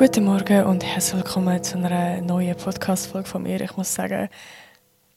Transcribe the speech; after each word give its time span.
Guten 0.00 0.24
Morgen 0.24 0.64
und 0.64 0.82
herzlich 0.82 1.22
willkommen 1.22 1.62
zu 1.62 1.76
einer 1.76 2.22
neuen 2.22 2.56
Podcast-Folge 2.56 3.28
von 3.28 3.42
mir. 3.42 3.60
Ich 3.60 3.76
muss 3.76 3.94
sagen, 3.94 4.30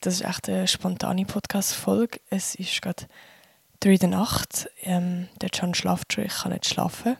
das 0.01 0.15
ist 0.15 0.25
echt 0.25 0.49
eine 0.49 0.67
spontane 0.67 1.23
Podcast-Folge. 1.23 2.19
Es 2.29 2.55
ist 2.55 2.81
gerade 2.81 3.05
drei 3.79 3.91
in 3.91 3.99
der 3.99 4.09
Nacht. 4.09 4.69
Ähm, 4.81 5.29
der 5.39 5.51
John 5.53 5.73
schlaft 5.73 6.11
schon, 6.11 6.25
ich 6.25 6.35
kann 6.35 6.51
nicht 6.51 6.65
schlafen. 6.65 7.15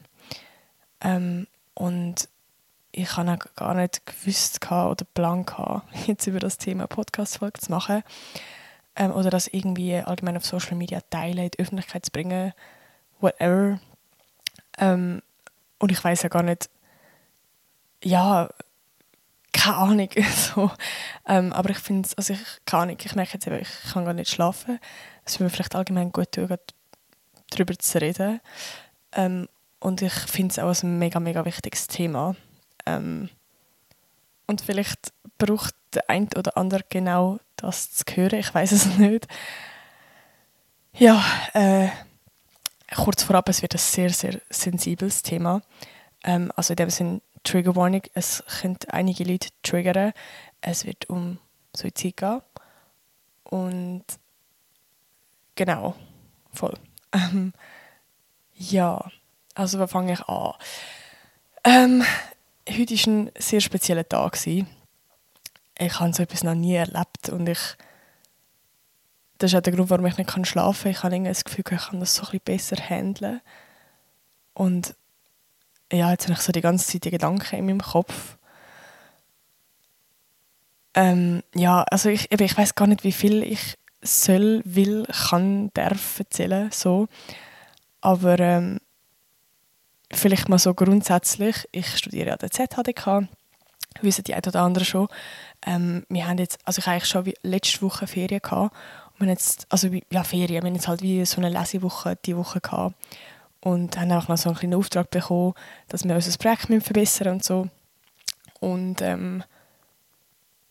Ähm, 1.00 1.48
und 1.74 2.28
ich 2.92 3.16
habe 3.16 3.40
gar 3.56 3.76
nicht 3.76 4.06
gewusst 4.06 4.60
oder 4.70 5.06
Plan 5.14 5.46
jetzt 6.06 6.28
über 6.28 6.40
das 6.40 6.58
Thema 6.58 6.88
Podcast-Folge 6.88 7.62
zu 7.62 7.72
machen. 7.72 8.04
Ähm, 8.98 9.12
oder 9.12 9.30
das 9.30 9.48
irgendwie 9.48 9.96
allgemein 9.96 10.36
auf 10.36 10.46
Social 10.46 10.76
Media 10.76 11.00
teilen, 11.10 11.38
in 11.38 11.52
die 11.52 11.60
Öffentlichkeit 11.60 12.04
zu 12.04 12.12
bringen, 12.12 12.52
whatever. 13.22 13.80
Ähm, 14.78 15.22
und 15.80 15.94
ich 15.94 16.04
weiß 16.04 16.24
ja 16.24 16.28
gar 16.28 16.44
nicht, 16.44 16.70
ja, 18.04 18.50
keine 19.52 19.78
Ahnung. 19.78 20.10
so. 20.36 20.72
Ähm, 21.28 21.54
aber 21.54 21.70
ich 21.70 21.80
finde 21.80 22.08
es, 22.08 22.18
also 22.18 22.34
ich, 22.34 22.40
keine 22.66 22.84
Ahnung, 22.84 22.98
ich 23.04 23.16
merke 23.16 23.34
jetzt 23.34 23.48
eben, 23.48 23.60
ich 23.60 23.92
kann 23.92 24.06
gar 24.06 24.14
nicht 24.14 24.32
schlafen. 24.32 24.80
Es 25.26 25.36
würde 25.36 25.46
mir 25.46 25.50
vielleicht 25.52 25.76
allgemein 25.76 26.12
gut 26.12 26.32
tun, 26.34 26.50
darüber 27.50 27.78
zu 27.78 28.02
reden. 28.02 28.42
Ähm, 29.14 29.48
und 29.80 30.02
ich 30.02 30.14
finde 30.14 30.52
es 30.52 30.60
auch 30.60 30.84
ein 30.84 30.98
mega, 30.98 31.20
mega 31.20 31.46
wichtiges 31.46 31.88
Thema. 31.88 32.36
Ähm, 32.86 33.30
und 34.48 34.62
vielleicht 34.62 35.14
braucht 35.38 35.76
der 35.94 36.10
eine 36.10 36.28
oder 36.38 36.58
andere 36.58 36.84
genau 36.90 37.40
das 37.56 37.92
zu 37.92 38.04
hören, 38.14 38.40
ich 38.40 38.54
weiß 38.54 38.72
es 38.72 38.86
nicht. 38.98 39.28
Ja, 40.96 41.24
äh, 41.54 41.90
kurz 42.96 43.24
vorab, 43.24 43.50
es 43.50 43.62
wird 43.62 43.76
ein 43.76 43.80
sehr, 43.80 44.10
sehr 44.12 44.40
sensibles 44.50 45.24
Thema. 45.24 45.62
Ähm, 46.24 46.52
also 46.56 46.74
in 46.74 46.78
dem 46.78 46.90
Sinne, 46.90 47.22
Trigger 47.44 47.76
Warning, 47.76 48.04
es 48.14 48.44
könnte 48.62 48.94
einige 48.94 49.24
Leute 49.24 49.50
triggern. 49.62 50.14
Es 50.62 50.86
wird 50.86 51.10
um 51.10 51.40
Suizid 51.76 52.18
gehen. 52.18 52.42
Und 53.44 54.06
genau, 55.56 55.96
voll. 56.52 56.78
Ähm, 57.16 57.54
ja, 58.56 59.06
also 59.54 59.78
wo 59.78 59.86
fange 59.86 60.14
ich 60.14 60.22
an? 60.22 60.54
Ähm, 61.64 62.04
heute 62.68 62.96
war 62.96 63.14
ein 63.14 63.32
sehr 63.38 63.62
spezieller 63.62 64.10
Tag. 64.10 64.36
Ich 64.48 64.66
habe 66.00 66.14
so 66.14 66.24
etwas 66.24 66.44
noch 66.44 66.56
nie 66.56 66.74
erlebt 66.74 67.30
und 67.30 67.48
ich 67.48 67.78
das 69.44 69.52
ist 69.52 69.58
auch 69.58 69.62
der 69.62 69.74
Grund, 69.74 69.90
warum 69.90 70.06
ich 70.06 70.18
nicht 70.18 70.48
schlafen 70.48 70.94
kann. 70.94 71.12
Ich 71.12 71.20
habe 71.20 71.28
das 71.28 71.44
Gefühl, 71.44 71.66
ich 71.70 71.88
kann 71.88 72.00
das 72.00 72.16
so 72.16 72.24
ein 72.24 72.40
bisschen 72.40 72.42
besser 72.46 72.78
handeln. 72.78 73.42
Und 74.54 74.96
ja, 75.94 76.12
jetzt 76.12 76.24
habe 76.24 76.34
ich 76.34 76.40
so 76.40 76.52
die 76.52 76.62
ganze 76.62 76.88
Zeit 76.88 77.06
die 77.06 77.12
Gedanken 77.12 77.56
in 77.56 77.66
meinem 77.66 77.82
Kopf. 77.82 78.38
Ähm, 80.96 81.44
ja, 81.54 81.84
also 81.84 82.10
ich, 82.10 82.32
ich 82.32 82.58
weiß 82.58 82.76
gar 82.76 82.88
nicht, 82.88 83.04
wie 83.04 83.12
viel 83.12 83.44
ich 83.44 83.78
soll, 84.02 84.62
will, 84.66 85.06
kann, 85.06 85.72
darf 85.74 86.20
erzählen, 86.20 86.70
so. 86.72 87.08
Aber 88.02 88.40
ähm, 88.40 88.80
vielleicht 90.12 90.50
mal 90.50 90.60
so 90.60 90.74
grundsätzlich, 90.74 91.68
ich 91.72 91.98
studiere 91.98 92.34
an 92.34 92.40
der 92.40 92.52
ZHDK, 92.52 93.28
wissen 94.02 94.24
die 94.24 94.34
einen 94.34 94.46
oder 94.48 94.62
anderen 94.62 94.86
schon. 94.86 95.08
Ähm, 95.66 96.06
wir 96.10 96.28
haben 96.28 96.40
jetzt, 96.40 96.60
also 96.66 96.80
ich 96.80 96.86
habe 96.88 96.96
eigentlich 96.96 97.10
schon 97.10 97.32
letzte 97.44 97.82
Woche 97.82 98.08
Ferien 98.08 98.42
gehabt. 98.42 98.76
Und 99.14 99.20
wir 99.20 99.28
haben 99.28 99.30
jetzt, 99.30 99.68
also 99.70 99.90
ja 100.12 100.24
Ferien, 100.24 100.64
wir 100.64 100.70
haben 100.70 100.76
jetzt 100.76 100.88
halt 100.88 101.02
wie 101.04 101.24
so 101.26 101.38
eine 101.38 101.50
Lesewoche 101.50 102.18
die 102.26 102.36
Woche 102.36 102.60
gehabt 102.62 102.96
und 103.64 103.98
haben 103.98 104.12
auch 104.12 104.28
noch 104.28 104.38
so 104.38 104.50
einen 104.50 104.58
kleinen 104.58 104.74
Auftrag 104.74 105.10
bekommen, 105.10 105.54
dass 105.88 106.04
wir 106.04 106.14
unser 106.14 106.38
Projekt 106.38 106.84
verbessern 106.84 107.36
und 107.36 107.44
so. 107.46 107.70
Und 108.60 109.02
ähm, 109.02 109.42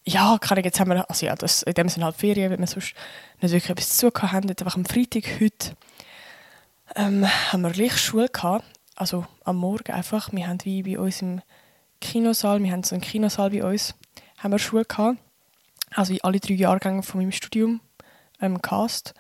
ja, 0.05 0.37
kann 0.39 0.59
ich 0.59 0.65
jetzt 0.67 0.79
haben 0.79 0.91
wir, 0.91 1.09
also 1.09 1.25
ja, 1.25 1.35
das, 1.35 1.63
in 1.63 1.73
dem 1.73 1.89
Sinne 1.89 2.05
halt 2.05 2.17
Ferien, 2.17 2.51
wenn 2.51 2.61
wir 2.61 2.67
sonst 2.67 2.95
nicht 3.41 3.53
wirklich 3.53 3.71
etwas 3.71 3.97
zu 3.97 4.11
haben. 4.11 4.49
Einfach 4.49 4.77
am 4.77 4.85
Freitag 4.85 5.25
heute 5.41 5.75
ähm, 6.95 7.27
haben 7.51 7.63
wir 7.63 7.71
gleich 7.71 7.97
Schule 7.97 8.29
gehabt, 8.29 8.67
also 8.95 9.27
am 9.45 9.57
Morgen 9.57 9.93
einfach. 9.93 10.31
Wir 10.33 10.47
haben 10.47 10.59
wie 10.65 10.83
bei 10.83 10.99
uns 10.99 11.23
im 11.23 11.41
Kinosaal, 12.03 12.63
wir 12.63 12.73
haben 12.73 12.83
so 12.83 12.95
einen 12.95 13.03
Kinosaal 13.03 13.51
bei 13.51 13.65
uns, 13.65 13.95
haben 14.37 14.53
wir 14.53 14.59
Schule 14.59 14.85
gehabt. 14.85 15.19
Also 15.95 16.15
alle 16.23 16.41
drei 16.41 16.55
Jahrgänge 16.55 17.03
von 17.03 17.21
meinem 17.21 17.33
Studium 17.33 17.81
ähm, 18.41 18.61
Cast. 18.61 19.15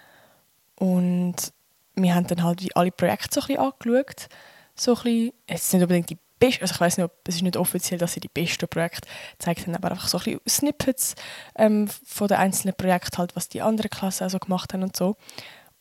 Und 0.76 1.54
wir 1.94 2.14
haben 2.14 2.26
dann 2.26 2.42
halt 2.42 2.64
alle 2.74 2.90
Projekte 2.90 3.28
so 3.32 3.40
ein 3.40 3.46
bisschen 3.46 3.62
angeschaut. 3.62 4.28
So 4.74 4.94
ein 4.94 5.02
bisschen, 5.02 5.32
es 5.46 5.62
ist 5.62 5.72
nicht 5.74 5.82
unbedingt 5.82 6.10
die 6.10 6.18
besten, 6.42 6.62
also 6.62 6.74
ich 6.74 6.80
weiß 6.80 6.96
nicht, 6.96 7.04
ob, 7.04 7.12
es 7.28 7.36
ist 7.36 7.42
nicht 7.42 7.56
offiziell, 7.56 7.98
dass 7.98 8.14
sie 8.14 8.20
die 8.20 8.28
besten 8.28 8.68
Projekte 8.68 9.08
zeigen, 9.38 9.76
aber 9.76 9.92
einfach 9.92 10.08
so 10.08 10.18
ein 10.18 10.24
bisschen 10.24 10.40
Snippets 10.48 11.14
ähm, 11.56 11.88
von 12.04 12.28
den 12.28 12.38
einzelnen 12.38 12.74
Projekten 12.74 13.18
halt, 13.18 13.36
was 13.36 13.48
die 13.48 13.62
anderen 13.62 13.90
Klassen 13.90 14.24
also 14.24 14.38
gemacht 14.38 14.72
haben 14.72 14.82
und 14.82 14.96
so. 14.96 15.16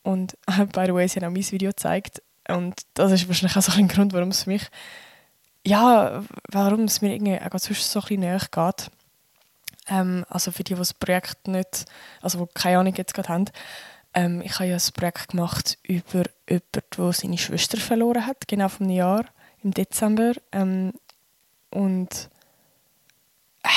Und 0.03 0.33
äh, 0.47 0.65
by 0.65 0.85
the 0.85 0.93
way, 0.93 1.07
sie 1.07 1.19
haben 1.19 1.29
auch 1.29 1.33
mein 1.33 1.51
Video 1.51 1.69
gezeigt 1.69 2.21
und 2.47 2.81
das 2.93 3.11
ist 3.11 3.27
wahrscheinlich 3.27 3.57
auch 3.57 3.61
so 3.61 3.71
ein 3.71 3.87
Grund, 3.87 4.13
warum 4.13 4.29
es 4.29 4.45
mich, 4.45 4.67
ja, 5.65 6.23
warum 6.51 6.85
es 6.85 7.01
mir 7.01 7.13
irgendwie 7.13 7.39
auch 7.39 7.59
sonst 7.59 7.91
so 7.91 7.99
ein 7.99 8.03
bisschen 8.03 8.19
näher 8.21 8.41
geht. 8.51 8.91
Ähm, 9.87 10.25
also 10.29 10.51
für 10.51 10.63
die, 10.63 10.73
die 10.73 10.79
das 10.79 10.93
Projekt 10.93 11.47
nicht, 11.47 11.85
also 12.21 12.45
die 12.45 12.51
keine 12.53 12.79
Ahnung 12.79 12.93
jetzt 12.95 13.13
gerade 13.13 13.29
haben, 13.29 13.45
ähm, 14.13 14.41
ich 14.41 14.53
habe 14.55 14.65
ja 14.65 14.75
ein 14.75 14.93
Projekt 14.93 15.29
gemacht 15.29 15.77
über 15.83 16.23
jemanden, 16.49 16.81
der 16.97 17.13
seine 17.13 17.37
Schwester 17.37 17.77
verloren 17.77 18.25
hat, 18.25 18.47
genau 18.47 18.67
vom 18.67 18.89
Jahr, 18.89 19.25
im 19.63 19.71
Dezember. 19.71 20.33
Ähm, 20.51 20.93
und 21.69 22.29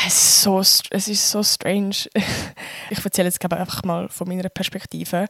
es 0.06 0.14
ist 0.14 0.42
so, 0.42 0.60
es 0.60 1.08
ist 1.08 1.30
so 1.30 1.42
strange. 1.42 1.96
ich 2.90 3.04
erzähle 3.04 3.28
jetzt 3.28 3.38
glaube 3.38 3.58
einfach 3.58 3.84
mal 3.84 4.08
von 4.08 4.28
meiner 4.28 4.48
Perspektive, 4.48 5.28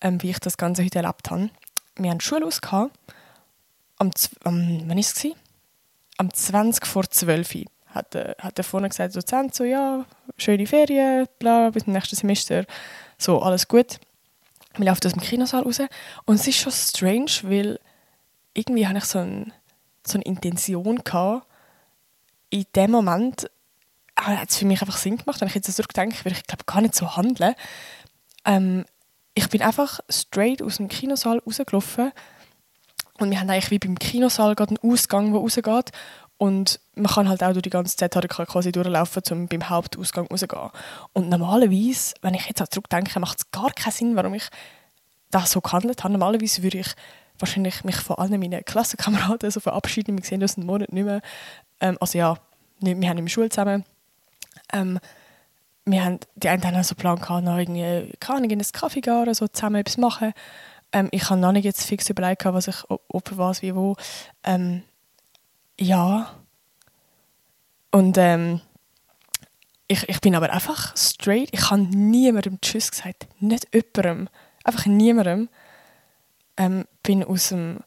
ähm, 0.00 0.22
wie 0.22 0.30
ich 0.30 0.38
das 0.38 0.56
Ganze 0.56 0.84
heute 0.84 1.00
erlebt 1.00 1.30
habe. 1.30 1.50
Wir 1.96 2.10
hatten 2.10 2.20
Schule 2.20 2.46
aus. 2.46 2.60
Am, 2.62 4.10
am, 4.44 4.82
wann 4.86 4.88
war 4.88 4.96
es? 4.96 5.26
Am 6.18 6.32
20 6.32 6.86
vor 6.86 7.08
12 7.08 7.54
Uhr 7.56 7.64
hat, 7.86 8.14
äh, 8.14 8.34
hat 8.38 8.58
er 8.58 8.64
vorne 8.64 8.88
gesagt, 8.88 9.16
Dozent, 9.16 9.54
so, 9.54 9.64
ja, 9.64 10.04
schöne 10.36 10.66
Ferien, 10.66 11.26
bla, 11.38 11.70
bis 11.70 11.84
zum 11.84 11.94
nächsten 11.94 12.14
Semester, 12.14 12.64
so, 13.18 13.42
alles 13.42 13.66
gut 13.66 13.98
wir 14.76 14.86
laufen 14.86 15.06
aus 15.06 15.12
dem 15.12 15.22
Kinosaal 15.22 15.62
raus. 15.62 15.80
Und 16.24 16.36
es 16.36 16.46
ist 16.46 16.58
schon 16.58 16.72
strange, 16.72 17.30
weil 17.42 17.80
irgendwie 18.54 18.86
hatte 18.86 18.98
ich 18.98 19.04
so, 19.04 19.18
ein, 19.18 19.52
so 20.06 20.14
eine 20.14 20.24
Intention 20.24 21.02
gehabt, 21.04 21.46
in 22.50 22.66
dem 22.74 22.90
Moment 22.90 23.50
hat 24.16 24.50
es 24.50 24.58
für 24.58 24.66
mich 24.66 24.80
einfach 24.80 24.96
Sinn 24.96 25.16
gemacht, 25.16 25.40
wenn 25.40 25.48
ich 25.48 25.54
jetzt 25.54 25.74
zurückdenke, 25.74 26.24
würde 26.24 26.36
ich 26.36 26.46
glaube 26.46 26.64
gar 26.64 26.80
nicht 26.80 26.94
so 26.94 27.16
handeln. 27.16 27.54
Ähm, 28.44 28.84
ich 29.34 29.48
bin 29.48 29.62
einfach 29.62 30.00
straight 30.08 30.62
aus 30.62 30.76
dem 30.76 30.88
Kinosaal 30.88 31.38
rausgelaufen. 31.38 32.12
Und 33.18 33.30
wir 33.30 33.38
haben 33.38 33.50
eigentlich 33.50 33.70
wie 33.70 33.78
beim 33.78 33.98
Kinosaal 33.98 34.54
gerade 34.54 34.76
einen 34.76 34.92
Ausgang, 34.92 35.32
der 35.32 35.40
rausgeht 35.40 35.92
und 36.40 36.80
man 36.94 37.12
kann 37.12 37.28
halt 37.28 37.42
auch 37.42 37.52
durch 37.52 37.64
die 37.64 37.68
ganze 37.68 37.94
Zeit 37.98 38.12
quasi 38.30 38.72
durchlaufen, 38.72 39.22
um 39.30 39.46
beim 39.46 39.68
Hauptausgang 39.68 40.26
rauszugehen. 40.26 40.70
Und 41.12 41.28
normalerweise, 41.28 42.14
wenn 42.22 42.32
ich 42.32 42.46
jetzt 42.46 42.72
zurückdenke, 42.72 43.20
macht 43.20 43.40
es 43.40 43.50
gar 43.50 43.70
keinen 43.72 43.92
Sinn, 43.92 44.16
warum 44.16 44.32
ich 44.32 44.48
das 45.30 45.50
so 45.50 45.60
gehandelt 45.60 46.02
habe. 46.02 46.12
Normalerweise 46.12 46.62
würde 46.62 46.78
ich 46.78 46.94
wahrscheinlich 47.38 47.84
mich 47.84 47.96
von 47.96 48.16
allen 48.16 48.40
meinen 48.40 48.64
Klassenkameraden 48.64 49.50
so 49.50 49.60
verabschieden. 49.60 50.16
Wir 50.16 50.24
sehen 50.24 50.40
uns 50.40 50.56
einen 50.56 50.64
Monat 50.64 50.90
nicht 50.94 51.04
mehr. 51.04 51.20
Ähm, 51.78 51.98
also 52.00 52.16
ja, 52.16 52.38
wir 52.80 53.08
haben 53.10 53.18
in 53.18 53.26
der 53.26 53.30
Schule 53.30 53.50
zusammen. 53.50 53.84
Ähm, 54.72 54.98
wir 55.84 56.02
haben, 56.02 56.20
die 56.36 56.48
einen 56.48 56.64
haben 56.64 56.82
so 56.84 56.94
Plan 56.94 57.20
gehabt, 57.20 57.44
noch 57.44 57.58
irgendwie, 57.58 58.14
keine 58.18 58.46
in 58.46 58.52
einen 58.52 58.72
Kaffee 58.72 59.02
gehen 59.02 59.20
oder 59.20 59.34
so, 59.34 59.46
zusammen 59.46 59.76
etwas 59.76 59.98
machen. 59.98 60.32
Ähm, 60.90 61.08
ich 61.10 61.28
habe 61.28 61.38
noch 61.38 61.52
nicht 61.52 61.64
jetzt 61.64 61.84
fix 61.84 62.08
überlegt, 62.08 62.46
was 62.46 62.66
ich, 62.66 62.76
ob, 62.88 63.36
was, 63.36 63.60
wie, 63.60 63.74
wo. 63.74 63.96
Ähm, 64.42 64.84
ja. 65.80 66.30
Und 67.90 68.16
ähm, 68.18 68.60
ich, 69.88 70.08
ich 70.08 70.20
bin 70.20 70.36
aber 70.36 70.52
einfach 70.52 70.96
straight. 70.96 71.48
Ich 71.52 71.70
habe 71.70 71.82
niemandem 71.82 72.60
Tschüss 72.60 72.90
gesagt. 72.90 73.26
Nicht 73.40 73.66
jemandem. 73.74 74.28
Einfach 74.62 74.86
niemandem. 74.86 75.48
Ähm, 76.56 76.84
bin 77.02 77.24
aus 77.24 77.48
dem, 77.48 77.80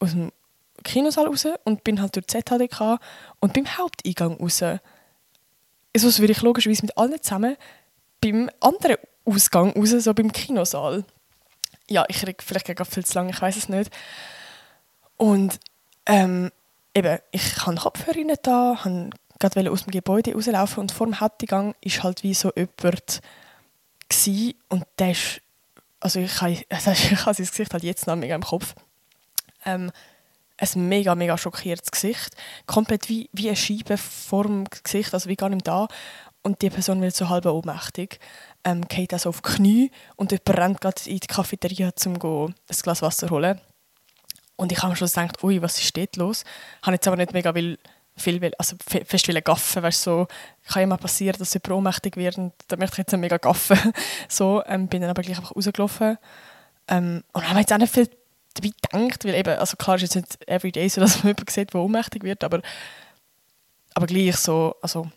aus 0.00 0.10
dem 0.10 0.32
Kinosaal 0.82 1.26
raus 1.26 1.46
und 1.64 1.84
bin 1.84 2.00
halt 2.00 2.16
durch 2.16 2.26
die 2.26 2.42
ZHDK 2.42 2.98
und 3.40 3.54
beim 3.54 3.66
Haupteingang 3.78 4.36
raus. 4.36 4.62
Also 4.62 6.18
würde 6.18 6.32
ich 6.32 6.42
logischerweise 6.42 6.82
mit 6.82 6.98
allen 6.98 7.22
zusammen 7.22 7.56
beim 8.20 8.50
anderen 8.60 8.96
Ausgang 9.24 9.72
raus, 9.72 9.90
so 9.90 10.12
beim 10.12 10.32
Kinosaal. 10.32 11.04
Ja, 11.88 12.04
ich 12.08 12.26
rede 12.26 12.42
vielleicht 12.44 12.66
gerade 12.66 12.90
viel 12.90 13.04
zu 13.04 13.14
lange, 13.14 13.30
ich 13.30 13.40
weiß 13.40 13.56
es 13.56 13.68
nicht. 13.68 13.90
Und 15.16 15.60
ähm, 16.06 16.50
eben, 16.94 17.18
ich 17.30 17.66
habe 17.66 17.76
Kopfhörer 17.76 18.24
nicht 18.24 18.46
da, 18.46 18.78
gerade 19.38 19.70
aus 19.70 19.84
dem 19.84 19.90
Gebäude 19.90 20.32
rauslaufen 20.32 20.80
und 20.80 20.92
vor 20.92 21.06
dem 21.06 21.20
Hauptgang 21.20 21.74
war 21.82 22.02
halt 22.02 22.22
wie 22.22 22.34
so 22.34 22.52
jemand 22.56 23.20
und 24.68 24.84
der 24.98 25.10
ist, 25.10 25.40
also 26.00 26.20
ich 26.20 26.40
habe, 26.40 26.62
also 26.68 26.90
ich 26.92 27.10
habe 27.24 27.34
sein 27.34 27.46
Gesicht 27.46 27.72
halt 27.72 27.82
jetzt 27.82 28.06
noch 28.06 28.16
mega 28.16 28.34
im 28.34 28.42
Kopf. 28.42 28.74
Ähm, 29.64 29.90
ein 30.56 30.88
mega, 30.88 31.14
mega 31.14 31.36
schockiertes 31.36 31.90
Gesicht. 31.90 32.36
Komplett 32.66 33.08
wie, 33.08 33.28
wie 33.32 33.48
eine 33.48 33.56
Scheibe 33.56 33.98
vor 33.98 34.44
dem 34.44 34.64
Gesicht, 34.64 35.12
also 35.12 35.28
wie 35.28 35.36
gar 35.36 35.48
nicht 35.48 35.66
da. 35.66 35.88
Und 36.42 36.62
die 36.62 36.70
Person 36.70 37.00
wird 37.00 37.16
so 37.16 37.28
halb 37.28 37.46
ohnmächtig, 37.46 38.20
ähm, 38.64 38.82
geht 38.86 39.12
also 39.12 39.30
auf 39.30 39.40
die 39.40 39.50
Knie 39.50 39.90
und 40.16 40.30
jemand 40.30 40.58
rennt 40.58 40.80
gerade 40.80 41.10
in 41.10 41.18
die 41.18 41.26
Cafeteria, 41.26 41.90
um 42.04 42.12
ein 42.12 42.54
Glas 42.82 43.02
Wasser 43.02 43.26
zu 43.26 43.30
holen. 43.30 43.60
Und 44.56 44.72
ich 44.72 44.78
habe 44.78 44.90
mir 44.90 44.96
schon 44.96 45.08
gedacht, 45.08 45.42
ui, 45.42 45.60
was 45.62 45.80
ist 45.80 45.96
dort 45.96 46.16
los? 46.16 46.44
Ich 46.80 46.86
habe 46.86 46.94
jetzt 46.94 47.06
aber 47.06 47.16
nicht 47.16 47.32
mega 47.32 47.52
viel, 47.52 47.78
viel 48.16 48.52
also 48.56 48.76
fest 48.80 49.26
viele 49.26 49.42
gaffen, 49.42 49.82
weißt 49.82 50.02
so, 50.02 50.28
kann 50.68 50.82
ja 50.82 50.86
mal 50.86 50.96
passieren, 50.96 51.38
dass 51.38 51.54
jemand 51.54 51.72
ohnmächtig 51.72 52.16
wird 52.16 52.38
und 52.38 52.52
da 52.68 52.76
möchte 52.76 52.94
ich 52.94 52.98
jetzt 52.98 53.16
mega 53.16 53.38
gaffen. 53.38 53.78
so, 54.28 54.62
ähm, 54.66 54.86
bin 54.88 55.00
dann 55.00 55.10
aber 55.10 55.22
gleich 55.22 55.38
einfach 55.38 55.56
rausgelaufen. 55.56 56.18
Ähm, 56.88 57.24
und 57.32 57.48
habe 57.48 57.60
jetzt 57.60 57.72
auch 57.72 57.78
nicht 57.78 57.92
viel 57.92 58.08
dabei 58.54 58.68
gedacht, 58.68 59.24
weil 59.24 59.34
eben, 59.34 59.58
also 59.58 59.76
klar 59.76 59.96
ist 59.96 60.02
jetzt 60.02 60.14
nicht 60.14 60.48
everyday 60.48 60.88
so, 60.88 61.00
dass 61.00 61.18
man 61.18 61.32
jemanden 61.32 61.50
sieht, 61.50 61.74
der 61.74 61.80
ohnmächtig 61.80 62.22
wird, 62.22 62.44
aber, 62.44 62.62
aber 63.94 64.06
gleich 64.06 64.36
so, 64.36 64.76
also 64.80 65.10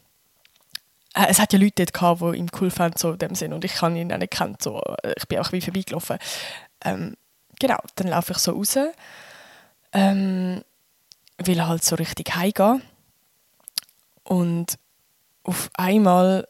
äh, 1.13 1.27
es 1.29 1.39
hat 1.39 1.53
ja 1.53 1.59
Leute 1.59 1.85
dort 1.85 1.93
gehabt, 1.93 2.21
die 2.21 2.37
ihn 2.37 2.49
cool 2.59 2.71
fanden, 2.71 2.97
so 2.97 3.11
in 3.11 3.19
dem 3.19 3.35
Sinn, 3.35 3.53
und 3.53 3.63
ich 3.65 3.81
habe 3.81 3.97
ihn 3.97 4.11
auch 4.11 4.17
nicht 4.17 4.31
kennt, 4.31 4.63
so, 4.63 4.81
ich 5.15 5.27
bin 5.27 5.39
auch 5.39 5.51
wie 5.51 5.61
vorbeigelaufen. 5.61 6.17
Ähm, 6.83 7.15
genau, 7.59 7.77
dann 7.95 8.07
laufe 8.07 8.31
ich 8.31 8.39
so 8.39 8.51
raus, 8.51 8.77
ähm, 9.93 10.63
will 11.37 11.65
halt 11.65 11.83
so 11.83 11.95
richtig 11.95 12.35
heimgehen 12.35 12.81
und 14.23 14.77
auf 15.43 15.69
einmal 15.75 16.47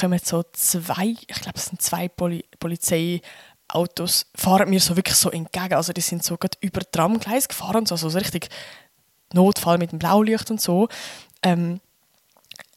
kommen 0.00 0.20
so 0.22 0.44
zwei, 0.52 1.16
ich 1.26 1.40
glaube 1.40 1.58
es 1.58 1.66
sind 1.66 1.82
zwei 1.82 2.08
Poli 2.08 2.44
Polizeiautos, 2.60 4.26
fahren 4.34 4.70
mir 4.70 4.80
so 4.80 4.96
wirklich 4.96 5.16
so 5.16 5.30
entgegen, 5.30 5.74
also 5.74 5.92
die 5.92 6.00
sind 6.00 6.22
so 6.22 6.36
gerade 6.36 6.58
über 6.60 6.80
Tramgleis 6.80 7.48
gefahren, 7.48 7.86
so, 7.86 7.96
so 7.96 8.08
richtig 8.08 8.48
Notfall 9.32 9.78
mit 9.78 9.92
dem 9.92 9.98
Blaulicht 9.98 10.50
und 10.50 10.60
so. 10.60 10.88
Ähm, 11.42 11.80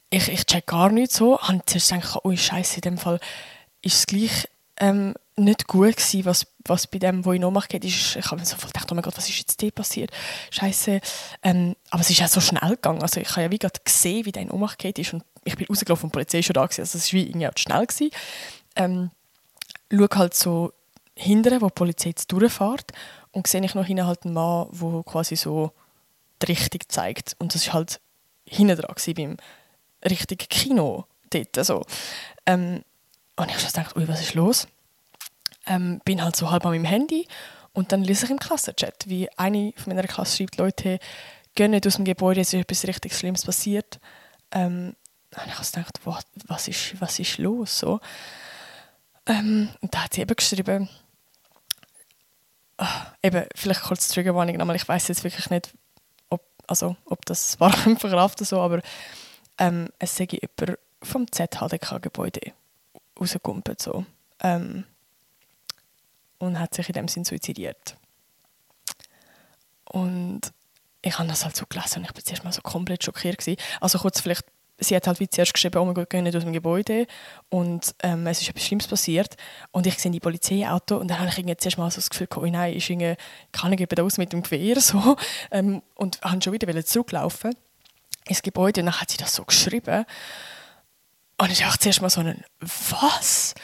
ich, 0.09 0.27
ich 0.27 0.45
check 0.45 0.67
gar 0.67 0.89
nicht 0.89 1.11
so. 1.11 1.39
Ich 1.41 1.47
habe 1.47 1.65
zuerst 1.65 1.89
gedacht, 1.89 2.19
oh 2.23 2.35
Scheiße, 2.35 2.75
in 2.77 2.81
dem 2.81 2.97
Fall 2.97 3.19
ist 3.81 3.95
es 3.95 4.05
gleich 4.05 4.47
ähm, 4.77 5.13
nicht 5.37 5.67
gut 5.67 5.95
gewesen, 5.95 6.25
was, 6.25 6.47
was 6.65 6.87
bei 6.87 6.99
dem, 6.99 7.25
wo 7.25 7.33
ich 7.33 7.39
noch 7.39 7.51
mache, 7.51 7.77
ist. 7.77 8.15
Ich 8.15 8.25
habe 8.25 8.37
mir 8.37 8.45
sofort 8.45 8.73
gedacht, 8.73 8.91
oh 8.91 8.95
mein 8.95 9.03
Gott, 9.03 9.17
was 9.17 9.29
ist 9.29 9.37
jetzt 9.37 9.61
dir 9.61 9.71
passiert? 9.71 10.11
Scheiße. 10.51 10.99
Ähm, 11.43 11.75
aber 11.89 12.01
es 12.01 12.09
ist 12.09 12.21
auch 12.21 12.27
so 12.27 12.41
schnell 12.41 12.71
gegangen. 12.71 13.01
Also 13.01 13.21
ich 13.21 13.29
habe 13.31 13.43
ja 13.43 13.51
wie 13.51 13.57
gerade 13.57 13.79
gesehen, 13.83 14.25
wie 14.25 14.31
der 14.31 14.43
in 14.43 14.51
Ohnmacht 14.51 14.83
ist 14.83 15.13
und 15.13 15.23
ich 15.43 15.55
bin 15.55 15.67
rausgelaufen 15.67 16.05
und 16.05 16.09
die 16.09 16.17
Polizei 16.17 16.41
schon 16.41 16.53
da 16.53 16.65
gewesen. 16.65 16.81
Also 16.81 16.97
es 16.97 17.13
war 17.13 17.19
wie 17.19 17.27
irgendwie 17.27 17.47
auch 17.47 17.57
schnell 17.57 17.85
gewesen. 17.85 18.11
Ähm, 18.75 19.11
schaue 19.91 20.09
halt 20.13 20.33
so 20.33 20.73
hinten, 21.15 21.61
wo 21.61 21.67
die 21.67 21.73
Polizei 21.73 22.09
jetzt 22.09 22.31
durchfährt 22.31 22.91
und 23.31 23.47
sehe 23.47 23.63
ich 23.63 23.75
noch 23.75 23.85
hinten 23.85 24.05
halt 24.05 24.25
einen 24.25 24.33
Mann, 24.33 24.67
der 24.71 25.03
quasi 25.03 25.35
so 25.35 25.71
die 26.41 26.47
Richtung 26.47 26.81
zeigt. 26.87 27.35
Und 27.39 27.55
das 27.55 27.67
war 27.67 27.75
halt 27.75 27.99
hinten 28.45 28.77
dran 28.77 28.95
beim 29.15 29.37
richtigen 30.03 30.47
Kino 30.49 31.05
dort. 31.29 31.57
Also, 31.57 31.85
ähm, 32.45 32.83
und 33.37 33.49
ich 33.49 33.55
habe 33.55 33.67
gedacht, 33.67 33.95
ui, 33.95 34.07
was 34.07 34.21
ist 34.21 34.33
los? 34.33 34.67
Ähm, 35.71 36.01
bin 36.03 36.21
halt 36.21 36.35
so 36.35 36.51
halb 36.51 36.65
an 36.65 36.71
meinem 36.71 36.85
Handy 36.85 37.27
und 37.73 37.91
dann 37.91 38.03
lese 38.03 38.25
ich 38.25 38.31
im 38.31 38.39
Klassenchat, 38.39 39.07
wie 39.07 39.29
eine 39.37 39.73
von 39.77 39.93
meiner 39.93 40.07
Klasse 40.07 40.37
schreibt, 40.37 40.57
Leute, 40.57 40.99
gehen 41.55 41.71
nicht 41.71 41.87
aus 41.87 41.95
dem 41.95 42.05
Gebäude, 42.05 42.41
es 42.41 42.53
ist 42.53 42.59
etwas 42.59 42.85
richtig 42.87 43.15
Schlimmes 43.15 43.45
passiert. 43.45 43.99
Ähm, 44.51 44.95
und 45.35 45.47
ich 45.47 45.53
habe 45.53 45.65
gedacht, 45.65 45.99
was, 46.03 46.25
was, 46.47 46.67
ist, 46.67 46.99
was 46.99 47.19
ist 47.19 47.37
los? 47.37 47.79
So. 47.79 48.01
Ähm, 49.25 49.69
und 49.79 49.93
da 49.93 50.03
hat 50.03 50.13
sie 50.13 50.21
eben 50.21 50.35
geschrieben, 50.35 50.89
ach, 52.77 53.13
eben, 53.23 53.45
vielleicht 53.55 53.83
kurz 53.83 54.09
Triggerwarnung 54.09 54.57
nochmal, 54.57 54.75
ich 54.75 54.87
weiß 54.87 55.07
jetzt 55.07 55.23
wirklich 55.23 55.49
nicht, 55.49 55.73
ob, 56.29 56.43
also, 56.67 56.97
ob 57.05 57.25
das 57.25 57.59
war 57.59 57.71
verkraften 57.71 58.45
so, 58.45 58.59
aber 58.59 58.81
ähm, 59.57 59.89
es 59.99 60.17
sei 60.17 60.27
jemand 60.29 60.79
vom 61.01 61.31
ZHDK-Gebäude 61.31 62.51
rausgekumpelt 63.19 63.81
so. 63.81 64.05
Ähm, 64.41 64.85
und 66.41 66.59
hat 66.59 66.73
sich 66.73 66.87
in 66.89 66.93
dem 66.93 67.07
Sinn 67.07 67.25
suizidiert. 67.25 67.95
Und 69.85 70.41
ich 71.01 71.17
habe 71.17 71.27
das 71.27 71.43
halt 71.43 71.55
so 71.55 71.65
gelesen 71.67 71.99
und 71.99 72.05
ich 72.05 72.15
war 72.15 72.23
zuerst 72.23 72.43
mal 72.43 72.53
so 72.53 72.61
komplett 72.61 73.03
schockiert. 73.03 73.39
Gewesen. 73.39 73.59
Also 73.79 73.99
kurz 73.99 74.21
vielleicht, 74.21 74.45
sie 74.77 74.95
hat 74.95 75.07
halt 75.07 75.19
wie 75.19 75.27
zuerst 75.27 75.53
geschrieben, 75.53 75.77
oh 75.79 75.85
mein 75.85 75.93
Gott, 75.93 76.09
geh 76.09 76.21
nicht 76.21 76.35
aus 76.35 76.43
dem 76.43 76.53
Gebäude 76.53 77.07
und 77.49 77.93
ähm, 78.03 78.25
es 78.27 78.41
ist 78.41 78.49
etwas 78.49 78.65
Schlimmes 78.65 78.87
passiert 78.87 79.35
und 79.71 79.87
ich 79.87 79.97
sehe 79.99 80.11
die 80.11 80.19
Polizeiauto 80.19 80.97
und 80.97 81.09
dann 81.09 81.19
habe 81.19 81.29
ich 81.29 81.37
irgendwie 81.37 81.57
zuerst 81.57 81.77
mal 81.77 81.89
so 81.91 81.97
das 81.97 82.09
Gefühl, 82.09 82.27
oh 82.35 82.45
nein, 82.45 82.73
ist 82.73 82.89
irgendwie, 82.89 83.15
kann 83.51 83.73
ich 83.73 83.99
aus 83.99 84.17
mit 84.17 84.33
dem 84.33 84.43
Gewehr 84.43 84.79
so 84.81 85.17
ähm, 85.51 85.81
und 85.95 86.21
habe 86.21 86.41
schon 86.41 86.53
wieder 86.53 86.85
zurücklaufen 86.85 87.55
ins 88.25 88.41
Gebäude 88.41 88.81
und 88.81 88.85
dann 88.87 89.01
hat 89.01 89.09
sie 89.11 89.17
das 89.17 89.35
so 89.35 89.43
geschrieben. 89.43 90.05
Und 91.37 91.51
ich 91.51 91.59
dachte 91.59 91.79
zuerst 91.79 92.01
mal 92.01 92.09
so 92.09 92.21
einen, 92.21 92.43
was? 92.59 93.55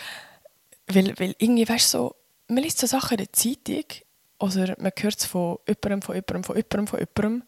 Weil, 0.88 1.14
weil 1.20 1.36
irgendwie, 1.38 1.70
weißt 1.70 1.94
du, 1.94 1.98
so, 1.98 2.16
man 2.48 2.64
liest 2.64 2.80
so 2.80 2.88
Sachen 2.88 3.18
in 3.18 3.26
der 3.26 3.34
Zeitung 3.34 3.86
oder 4.40 4.76
man 4.80 4.92
hört 4.98 5.20
es 5.20 5.26
von 5.26 5.58
jemandem, 5.68 6.02
von 6.02 6.16
jemandem, 6.16 6.44
von 6.44 6.56
jemandem, 6.56 6.88
von 6.88 7.00
jemandem. 7.00 7.44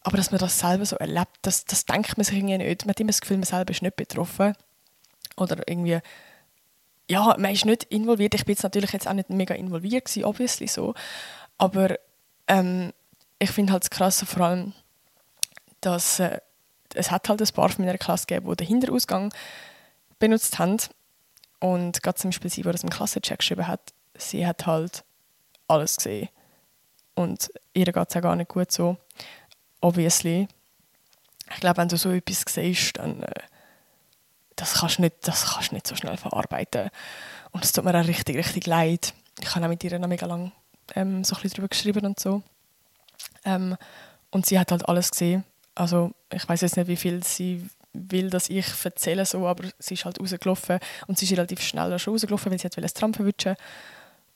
Aber 0.00 0.16
dass 0.16 0.30
man 0.30 0.40
das 0.40 0.58
selber 0.58 0.84
so 0.84 0.96
erlebt, 0.96 1.38
das, 1.42 1.64
das 1.64 1.86
denkt 1.86 2.16
man 2.16 2.24
sich 2.24 2.36
irgendwie 2.36 2.58
nicht. 2.58 2.84
Man 2.84 2.90
hat 2.90 3.00
immer 3.00 3.08
das 3.08 3.20
Gefühl, 3.20 3.38
man 3.38 3.44
selber 3.44 3.70
ist 3.70 3.82
nicht 3.82 3.96
betroffen. 3.96 4.54
Oder 5.36 5.66
irgendwie, 5.66 5.98
ja, 7.08 7.34
man 7.38 7.52
ist 7.52 7.64
nicht 7.64 7.84
involviert. 7.84 8.34
Ich 8.34 8.44
bin 8.44 8.54
jetzt 8.54 8.62
natürlich 8.62 8.92
jetzt 8.92 9.08
auch 9.08 9.14
nicht 9.14 9.30
mega 9.30 9.54
involviert 9.54 10.04
gewesen, 10.04 10.24
obviously 10.24 10.68
so. 10.68 10.94
Aber 11.56 11.96
ähm, 12.48 12.92
ich 13.38 13.50
finde 13.50 13.72
halt 13.72 13.84
das 13.84 13.90
Krasse 13.90 14.26
vor 14.26 14.46
allem, 14.46 14.72
dass 15.80 16.18
äh, 16.20 16.38
es 16.94 17.10
hat 17.10 17.28
halt 17.28 17.40
ein 17.40 17.54
paar 17.54 17.70
von 17.70 17.84
meiner 17.84 17.98
Klasse 17.98 18.26
gegeben, 18.26 18.50
die 18.50 18.56
den 18.56 18.66
Hinterausgang 18.66 19.32
benutzt 20.18 20.58
haben. 20.58 20.76
Und 21.60 22.02
gerade 22.02 22.18
zum 22.18 22.28
Beispiel 22.28 22.50
sie, 22.50 22.62
die 22.62 22.70
das 22.70 22.82
im 22.82 22.90
Klassencheck 22.90 23.38
geschrieben 23.38 23.66
hat, 23.66 23.92
sie 24.16 24.46
hat 24.46 24.66
halt 24.66 25.04
alles 25.68 25.96
gesehen. 25.96 26.28
Und 27.14 27.50
ihr 27.72 27.84
geht 27.84 28.10
es 28.10 28.16
auch 28.16 28.22
gar 28.22 28.36
nicht 28.36 28.48
gut 28.48 28.72
so. 28.72 28.96
Obviously. 29.80 30.48
Ich 31.52 31.60
glaube, 31.60 31.78
wenn 31.78 31.88
du 31.88 31.96
so 31.96 32.10
etwas 32.10 32.44
siehst, 32.48 32.98
dann 32.98 33.22
äh, 33.22 33.34
das 34.56 34.74
kannst 34.74 34.98
du 34.98 35.02
nicht, 35.02 35.16
das 35.22 35.52
kannst 35.52 35.72
nicht 35.72 35.86
so 35.86 35.94
schnell 35.94 36.16
verarbeiten. 36.16 36.90
Und 37.52 37.64
es 37.64 37.72
tut 37.72 37.84
mir 37.84 37.98
auch 37.98 38.06
richtig, 38.06 38.36
richtig 38.36 38.66
leid. 38.66 39.14
Ich 39.40 39.54
habe 39.54 39.64
auch 39.64 39.68
mit 39.68 39.84
ihr 39.84 39.98
noch 39.98 40.08
mega 40.08 40.26
lange 40.26 40.52
ähm, 40.94 41.22
so 41.24 41.36
darüber 41.36 41.68
geschrieben 41.68 42.06
und 42.06 42.18
so. 42.18 42.42
Ähm, 43.44 43.76
und 44.30 44.46
sie 44.46 44.58
hat 44.58 44.70
halt 44.70 44.88
alles 44.88 45.10
gesehen 45.10 45.44
also 45.74 46.12
ich 46.32 46.48
weiß 46.48 46.60
jetzt 46.60 46.76
nicht, 46.76 46.88
wie 46.88 46.96
viel 46.96 47.22
sie 47.24 47.68
will, 47.92 48.30
dass 48.30 48.50
ich 48.50 48.66
erzähle, 48.84 49.24
so, 49.24 49.46
aber 49.46 49.68
sie 49.78 49.94
ist 49.94 50.04
halt 50.04 50.20
rausgelaufen 50.20 50.78
und 51.06 51.18
sie 51.18 51.26
ist 51.26 51.32
relativ 51.32 51.60
schnell 51.60 51.92
rausgelaufen, 51.92 52.50
weil 52.50 52.58
sie 52.58 52.66
hat 52.66 52.76
das 52.76 52.94
Tram 52.94 53.14
verwischen 53.14 53.56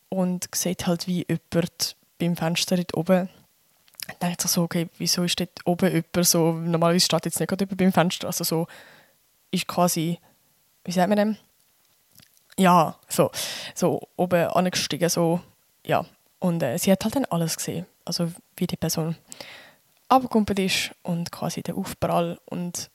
und 0.08 0.48
sieht 0.54 0.86
halt 0.86 1.06
wie 1.06 1.26
jemand 1.28 1.96
beim 2.18 2.36
Fenster 2.36 2.76
dort 2.76 2.94
oben. 2.94 3.28
Denkt 4.22 4.40
sich 4.40 4.50
so, 4.50 4.62
okay, 4.62 4.88
wieso 4.98 5.24
ist 5.24 5.38
dort 5.38 5.50
oben 5.64 5.90
jemand 5.90 6.26
so, 6.26 6.52
normalerweise 6.52 7.04
steht 7.04 7.26
jetzt 7.26 7.40
nicht 7.40 7.48
gerade 7.48 7.66
beim 7.66 7.92
Fenster, 7.92 8.26
also 8.26 8.44
so 8.44 8.66
ist 9.50 9.66
quasi, 9.66 10.18
wie 10.84 10.92
sagt 10.92 11.08
man 11.08 11.18
dem? 11.18 11.36
Ja, 12.58 12.96
so, 13.08 13.30
so 13.74 14.08
oben 14.16 14.48
angestiegen, 14.48 15.08
so, 15.08 15.40
ja. 15.84 16.04
Und 16.40 16.62
äh, 16.62 16.78
sie 16.78 16.90
hat 16.90 17.04
halt 17.04 17.16
dann 17.16 17.24
alles 17.26 17.56
gesehen, 17.56 17.86
also 18.04 18.32
wie 18.56 18.66
die 18.66 18.76
Person 18.76 19.16
abgekumpelt 20.08 20.58
ist 20.58 20.94
und 21.02 21.30
quasi 21.30 21.62
der 21.62 21.76
Aufprall 21.76 22.38
und 22.46 22.90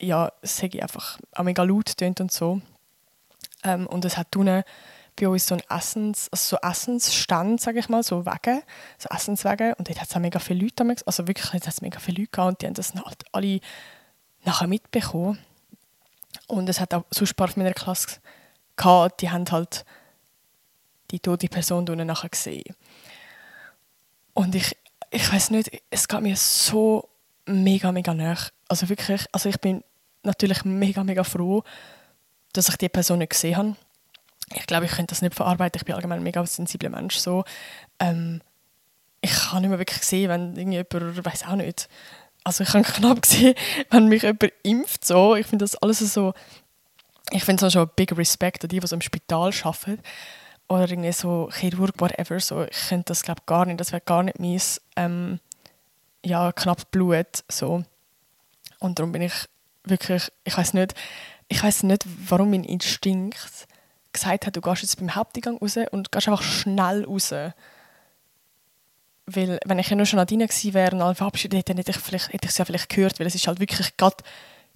ja, 0.00 0.30
es 0.42 0.62
ich 0.62 0.82
einfach 0.82 1.18
auch 1.32 1.44
mega 1.44 1.62
laut 1.62 1.96
tönt 1.96 2.20
und 2.20 2.32
so. 2.32 2.60
Ähm, 3.64 3.86
und 3.86 4.04
es 4.04 4.16
hat 4.16 4.34
unten 4.36 4.62
bei 5.16 5.28
uns 5.28 5.46
so 5.46 5.54
ein 5.54 5.62
Essens, 5.68 6.28
also 6.30 6.56
so 6.56 6.68
Essensstand, 6.68 7.60
sage 7.60 7.78
ich 7.78 7.88
mal, 7.88 8.02
so 8.02 8.26
Wege, 8.26 8.62
so 8.98 9.08
Essenswege 9.08 9.74
und 9.76 9.88
dort 9.88 10.00
hat 10.00 10.08
es 10.08 10.14
auch 10.14 10.20
mega 10.20 10.38
viele 10.38 10.64
Leute, 10.64 10.84
also 11.06 11.26
wirklich, 11.26 11.52
hat 11.52 11.66
es 11.66 11.80
mega 11.80 11.98
viele 11.98 12.20
Leute 12.20 12.30
gehabt 12.30 12.48
und 12.48 12.62
die 12.62 12.66
haben 12.66 12.74
das 12.74 12.94
halt 12.94 13.24
alle 13.32 13.60
nachher 14.44 14.68
mitbekommen. 14.68 15.38
Und 16.46 16.68
es 16.68 16.80
hat 16.80 16.94
auch 16.94 17.04
sonst 17.10 17.32
ein 17.32 17.36
paar 17.36 17.50
meiner 17.56 17.72
Klasse 17.72 18.20
gehabt, 18.76 19.20
die 19.20 19.30
haben 19.30 19.50
halt 19.50 19.84
die 21.10 21.20
tote 21.20 21.48
Person 21.48 21.88
unten 21.88 22.06
nachher 22.06 22.28
gesehen. 22.28 22.74
Und 24.34 24.54
ich, 24.54 24.76
ich 25.10 25.32
weiß 25.32 25.50
nicht, 25.50 25.70
es 25.90 26.08
geht 26.08 26.20
mir 26.20 26.36
so 26.36 27.08
mega, 27.46 27.90
mega 27.90 28.12
nach. 28.12 28.50
Also 28.68 28.88
wirklich, 28.88 29.24
also 29.32 29.48
ich 29.48 29.58
bin 29.60 29.82
natürlich 30.22 30.64
mega, 30.64 31.04
mega 31.04 31.24
froh, 31.24 31.62
dass 32.52 32.68
ich 32.68 32.76
die 32.76 32.88
Person 32.88 33.18
nicht 33.18 33.30
gesehen 33.30 33.56
habe. 33.56 33.76
Ich 34.54 34.66
glaube, 34.66 34.86
ich 34.86 34.92
könnte 34.92 35.12
das 35.12 35.22
nicht 35.22 35.34
verarbeiten. 35.34 35.78
Ich 35.80 35.84
bin 35.84 35.94
allgemein 35.94 36.20
ein 36.20 36.24
mega 36.24 36.44
sensibler 36.46 36.90
Mensch. 36.90 37.16
So. 37.16 37.44
Ähm, 37.98 38.40
ich 39.20 39.50
habe 39.50 39.60
nicht 39.60 39.70
mehr 39.70 39.78
wirklich 39.78 40.00
gesehen, 40.00 40.28
wenn 40.28 40.56
irgendjemand, 40.56 41.24
weiß 41.24 41.46
auch 41.46 41.56
nicht. 41.56 41.88
Also 42.44 42.62
ich 42.62 42.72
habe 42.72 42.84
knapp 42.84 43.22
gesehen, 43.22 43.54
wenn 43.90 44.08
mich 44.08 44.22
jemand 44.22 44.52
impft. 44.62 45.04
So. 45.04 45.34
Ich 45.34 45.46
finde 45.46 45.64
das 45.64 45.76
alles 45.76 45.98
so, 45.98 46.32
ich 47.30 47.44
finde 47.44 47.66
es 47.66 47.72
schon 47.72 47.82
ein 47.82 47.90
big 47.96 48.16
Respect 48.16 48.64
an 48.64 48.68
die, 48.68 48.80
die 48.80 48.94
im 48.94 49.00
Spital 49.00 49.50
arbeiten. 49.62 50.00
oder 50.68 50.88
irgendwie 50.88 51.12
so 51.12 51.50
Chirurg, 51.52 52.00
whatever, 52.00 52.40
so, 52.40 52.64
ich 52.64 52.88
könnte 52.88 53.06
das 53.06 53.22
glaube 53.22 53.42
gar 53.46 53.66
nicht, 53.66 53.80
das 53.80 53.92
wäre 53.92 54.02
gar 54.04 54.22
nicht 54.22 54.38
meins, 54.38 54.80
ähm, 54.96 55.40
ja, 56.24 56.52
knapp 56.52 56.90
Blut, 56.90 57.44
so. 57.48 57.84
Und 58.78 58.98
darum 58.98 59.12
bin 59.12 59.22
ich 59.22 59.32
wirklich, 59.84 60.30
ich 60.44 60.56
weiß 60.56 60.74
nicht, 60.74 60.94
ich 61.48 61.62
weiß 61.62 61.84
nicht, 61.84 62.04
warum 62.28 62.50
mein 62.50 62.64
Instinkt 62.64 63.68
gesagt 64.16 64.46
hat, 64.46 64.56
du 64.56 64.60
gehst 64.60 64.82
jetzt 64.82 64.98
beim 64.98 65.14
Haupteingang 65.14 65.58
raus 65.58 65.76
und 65.90 66.12
gehst 66.12 66.28
einfach 66.28 66.42
schnell 66.42 67.04
raus. 67.04 67.32
Weil, 69.26 69.58
wenn 69.64 69.78
ich 69.78 69.88
ja 69.88 69.96
nur 69.96 70.06
schon 70.06 70.18
Nadine 70.18 70.46
gewesen 70.46 70.74
wäre 70.74 70.94
und 70.94 71.02
alle 71.02 71.14
verabschiedet 71.14 71.58
hätte, 71.58 71.74
hätte 71.74 71.90
ich, 71.90 71.98
vielleicht, 71.98 72.32
hätte 72.32 72.44
ich 72.44 72.50
es 72.50 72.58
ja 72.58 72.64
vielleicht 72.64 72.88
gehört, 72.88 73.18
weil 73.18 73.26
es 73.26 73.34
ist 73.34 73.46
halt 73.46 73.58
wirklich 73.60 73.96
gerade 73.96 74.16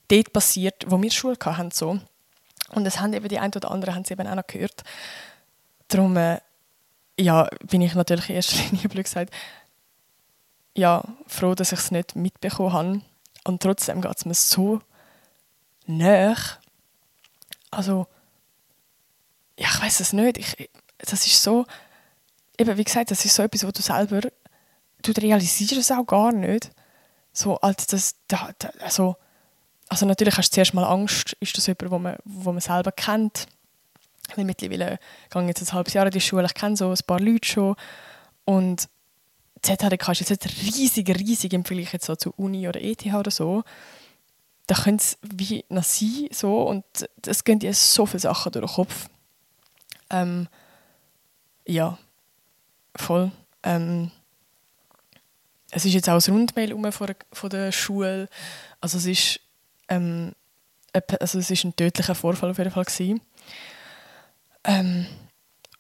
dort 0.09 0.33
passiert, 0.33 0.85
wo 0.89 1.01
wir 1.01 1.11
Schule 1.11 1.37
hatten. 1.45 1.71
So. 1.71 2.01
Und 2.71 2.85
das 2.85 3.01
haben 3.01 3.13
eben 3.13 3.29
die 3.29 3.39
einen 3.39 3.53
oder 3.55 3.71
anderen 3.71 4.05
sie 4.05 4.15
eben 4.15 4.27
auch 4.27 4.35
noch 4.35 4.47
gehört. 4.47 4.83
Darum 5.89 6.17
äh, 6.17 6.41
ja, 7.19 7.49
bin 7.65 7.81
ich 7.81 7.95
natürlich 7.95 8.29
in 8.29 8.37
erster 8.37 8.63
Linie 8.71 8.89
blöd 8.89 9.05
gesagt, 9.05 9.33
ja, 10.75 11.03
froh, 11.27 11.55
dass 11.55 11.73
ich 11.73 11.79
es 11.79 11.91
nicht 11.91 12.17
mitbekommen 12.17 12.73
habe. 12.73 13.01
Und 13.45 13.63
trotzdem 13.63 14.01
geht 14.01 14.17
es 14.17 14.25
mir 14.25 14.35
so 14.35 14.81
nach. 15.87 16.59
Also, 17.71 18.07
ja, 19.61 19.69
ich 19.69 19.83
weiß 19.83 20.01
es 20.01 20.13
nicht. 20.15 20.39
Ich, 20.39 20.71
das 20.99 21.27
ist 21.27 21.43
so, 21.43 21.67
eben 22.59 22.77
wie 22.79 22.85
gesagt, 22.85 23.11
das 23.11 23.25
ist 23.25 23.35
so 23.35 23.43
etwas, 23.43 23.67
wo 23.67 23.71
du 23.71 23.83
selber, 23.83 24.23
du 25.03 25.13
realisierst 25.13 25.73
es 25.73 25.91
auch 25.91 26.07
gar 26.07 26.33
nicht. 26.33 26.71
So, 27.33 27.59
als 27.61 27.87
das, 27.87 28.15
da, 28.27 28.51
da, 28.59 28.71
also, 28.81 29.17
also 29.89 30.07
natürlich 30.07 30.37
hast 30.37 30.51
du 30.51 30.55
zuerst 30.55 30.73
mal 30.73 30.85
Angst, 30.85 31.37
ist 31.41 31.57
das 31.57 31.67
jemand, 31.67 31.91
wo 31.91 31.99
man, 31.99 32.17
wo 32.25 32.53
man 32.53 32.61
selber 32.61 32.91
kennt. 32.91 33.47
Weil 34.35 34.47
mittlerweile 34.47 34.99
gehe 35.31 35.47
jetzt 35.47 35.63
ein 35.63 35.73
halbes 35.73 35.93
Jahr 35.93 36.07
in 36.07 36.13
die 36.13 36.21
Schule, 36.21 36.47
ich 36.47 36.55
kenne 36.55 36.77
so 36.77 36.91
ein 36.91 36.99
paar 37.07 37.21
Leute 37.21 37.47
schon. 37.47 37.77
Und 38.47 38.89
ZHDK 39.61 40.09
ist 40.13 40.31
jetzt 40.31 40.47
riesig, 40.63 41.09
riesig 41.11 41.53
im 41.53 41.67
Vergleich 41.67 41.93
jetzt 41.93 42.07
so 42.07 42.17
zu 42.17 42.33
Uni 42.37 42.67
oder 42.67 42.81
ETH 42.81 43.05
oder 43.13 43.31
so. 43.31 43.63
Da 44.67 44.75
könnte 44.75 45.05
es 45.05 45.19
wie 45.21 45.65
noch 45.69 45.85
sein, 45.85 46.29
so, 46.31 46.63
und 46.63 46.85
es 47.27 47.45
gehen 47.45 47.59
dir 47.59 47.75
so 47.75 48.07
viele 48.07 48.21
Sachen 48.21 48.53
durch 48.53 48.65
den 48.65 48.75
Kopf. 48.75 49.09
Ähm, 50.11 50.49
ja, 51.67 51.99
voll. 52.97 53.31
Ähm, 53.63 54.11
es 55.71 55.85
ist 55.85 55.95
jetzt 55.95 56.09
auch 56.09 56.21
ein 56.27 56.33
Rundmail 56.33 56.93
von, 56.93 57.07
der, 57.07 57.17
von 57.33 57.51
der 57.51 57.73
Schule. 57.73 58.29
Also 58.81 58.99
es 58.99 59.07
ist, 59.07 59.41
ähm, 59.89 60.33
also 61.21 61.39
es 61.39 61.51
ist 61.51 61.65
ein 61.65 61.77
tödlicher 61.77 62.15
Vorfall 62.15 62.51
auf 62.51 62.59
jeden 62.59 62.71
Fall 62.71 62.85
gewesen. 62.85 63.21
Ähm, 64.65 65.07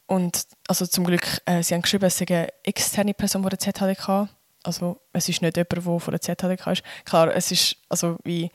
und 0.07 0.47
also 0.69 0.87
zum 0.87 1.05
Glück, 1.05 1.41
äh, 1.45 1.63
sie 1.63 1.75
haben 1.75 1.83
geschrieben, 1.83 2.05
es 2.05 2.19
sei 2.19 2.27
eine 2.29 2.49
externe 2.63 3.15
Person 3.15 3.43
von 3.43 3.51
der 3.51 3.59
ZHDK. 3.59 4.29
Also 4.63 5.01
es 5.13 5.29
ist 5.29 5.43
nicht 5.43 5.57
jemand, 5.57 5.73
der 5.73 5.83
von 5.83 6.11
der 6.13 6.21
ZHDK 6.21 6.67
ist. 6.73 6.83
Klar, 7.05 7.35
es 7.35 7.51
ist, 7.51 7.77
also 7.89 8.17
wie, 8.25 8.51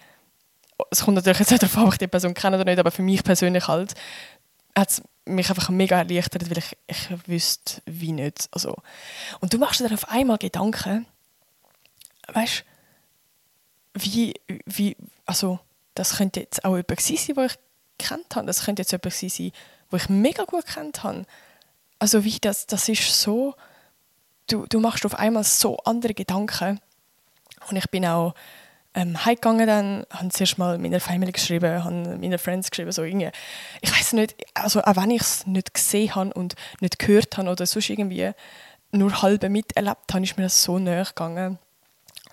es 0.91 1.03
kommt 1.03 1.15
natürlich 1.15 1.39
jetzt 1.39 1.51
nicht 1.51 1.63
darauf 1.63 1.77
an, 1.77 1.85
ob 1.85 1.93
ich 1.93 1.99
die 1.99 2.07
Person 2.07 2.33
kenne 2.33 2.57
oder 2.57 2.65
nicht, 2.65 2.79
aber 2.79 2.91
für 2.91 3.01
mich 3.01 3.23
persönlich 3.23 3.67
halt, 3.67 3.93
hat 4.77 4.89
es 4.89 5.01
mich 5.25 5.49
einfach 5.49 5.69
mega 5.69 5.97
erleichtert, 5.97 6.49
weil 6.49 6.59
ich, 6.59 6.77
ich 6.87 7.27
wüsste, 7.27 7.81
wie 7.85 8.11
nicht. 8.11 8.47
Also, 8.51 8.75
und 9.39 9.53
du 9.53 9.57
machst 9.57 9.79
dir 9.79 9.91
auf 9.93 10.09
einmal 10.09 10.37
Gedanken, 10.37 11.05
weißt 12.27 12.63
wie, 13.95 14.33
wie, 14.65 14.97
also 15.25 15.59
das 15.93 16.17
könnte 16.17 16.41
jetzt 16.41 16.65
auch 16.65 16.75
jemand 16.75 16.99
sein, 16.99 17.17
den 17.35 17.45
ich 17.45 17.55
kennt 17.97 18.35
habe. 18.35 18.45
Das 18.45 18.65
könnte 18.65 18.81
jetzt 18.81 18.91
jemand 18.91 19.13
sein, 19.13 19.51
wo 19.89 19.97
ich 19.97 20.09
mega 20.09 20.43
gut 20.43 20.65
kennt 20.65 21.03
habe. 21.03 21.25
Also 21.97 22.23
wie 22.23 22.37
das, 22.39 22.67
das 22.67 22.89
ist 22.89 23.21
so, 23.21 23.55
du, 24.47 24.65
du 24.67 24.79
machst 24.79 25.05
auf 25.05 25.15
einmal 25.15 25.43
so 25.43 25.77
andere 25.77 26.13
Gedanken. 26.13 26.79
Und 27.69 27.77
ich 27.77 27.89
bin 27.89 28.05
auch 28.05 28.35
ähm, 28.95 29.25
heimgegangen 29.25 29.67
dann, 29.67 30.05
habe 30.09 30.29
zuerst 30.29 30.57
mal 30.57 30.77
meiner 30.77 30.99
Family 30.99 31.31
geschrieben, 31.31 31.83
habe 31.83 32.17
meinen 32.17 32.39
Friends 32.39 32.69
geschrieben, 32.69 32.91
so 32.91 33.03
irgendwie, 33.03 33.29
ich 33.81 33.91
weiß 33.91 34.13
nicht, 34.13 34.35
also 34.53 34.81
auch 34.81 34.95
wenn 34.95 35.11
ich 35.11 35.21
es 35.21 35.45
nicht 35.45 35.73
gesehen 35.73 36.15
habe 36.15 36.33
und 36.33 36.55
nicht 36.79 36.97
gehört 36.97 37.37
habe 37.37 37.49
oder 37.49 37.65
sonst 37.65 37.89
irgendwie 37.89 38.31
nur 38.91 39.21
halb 39.21 39.43
miterlebt 39.49 40.13
habe, 40.13 40.23
ist 40.23 40.37
mir 40.37 40.43
das 40.43 40.63
so 40.63 40.79
näher 40.79 41.03
gegangen. 41.03 41.59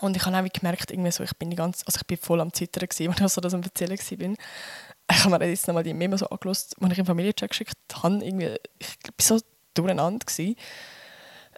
Und 0.01 0.17
ich 0.17 0.25
habe 0.25 0.37
auch 0.37 0.53
gemerkt, 0.53 0.91
irgendwie 0.91 1.11
so, 1.11 1.23
ich 1.23 1.37
bin 1.37 1.51
die 1.51 1.57
ganze, 1.57 1.87
also 1.87 1.99
ich 2.01 2.07
bin 2.07 2.17
voll 2.17 2.41
am 2.41 2.53
Zittern 2.53 2.89
gewesen, 2.89 3.09
als 3.13 3.21
ich 3.21 3.29
so 3.29 3.41
das 3.41 3.55
am 3.55 3.63
Erzählen 3.63 3.99
war 3.99 4.37
ich 5.11 5.25
habe 5.25 5.39
mir 5.39 5.49
jetzt 5.49 5.67
nochmal 5.67 5.83
die 5.83 5.95
Memo 5.95 6.17
so 6.17 6.27
angelost, 6.27 6.77
als 6.81 6.93
ich 6.93 6.99
im 6.99 7.07
Familienchat 7.07 7.51
geschickt 7.51 7.75
habe. 8.03 8.25
Irgendwie, 8.25 8.57
ich 8.79 8.97
war 9.05 9.39
so 9.39 9.45
durcheinander. 9.75 10.25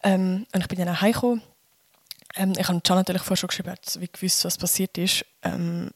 Ähm, 0.02 0.46
und 0.52 0.60
ich 0.60 0.68
bin 0.68 0.78
dann 0.78 0.88
auch 0.88 1.00
heimgekommen. 1.00 1.42
Ähm, 2.36 2.52
ich 2.56 2.68
habe 2.68 2.80
Can 2.80 2.96
natürlich 2.96 3.22
vorher 3.22 3.36
schon 3.36 3.48
geschrieben, 3.48 3.74
wie 3.98 4.08
gewusst, 4.08 4.44
was 4.44 4.58
passiert 4.58 4.96
ist. 4.98 5.24
Ähm, 5.42 5.90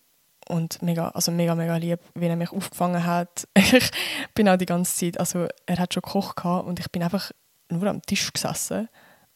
und 0.49 0.81
mega, 0.83 1.09
also 1.09 1.31
mega, 1.31 1.55
mega 1.55 1.77
lieb, 1.77 2.01
wie 2.15 2.27
er 2.27 2.37
mich 2.37 2.53
aufgefangen 2.53 3.05
hat. 3.05 3.47
ich 3.55 3.91
bin 4.35 4.49
auch 4.49 4.57
die 4.57 4.67
ganze 4.67 4.95
Zeit, 4.95 5.21
also 5.21 5.47
er 5.67 5.79
hat 5.79 5.93
schon 5.93 6.03
gekocht 6.03 6.45
und 6.45 6.81
ich 6.81 6.91
bin 6.91 7.03
einfach 7.03 7.31
nur 7.69 7.87
am 7.87 8.03
Tisch 8.03 8.33
gesessen 8.33 8.89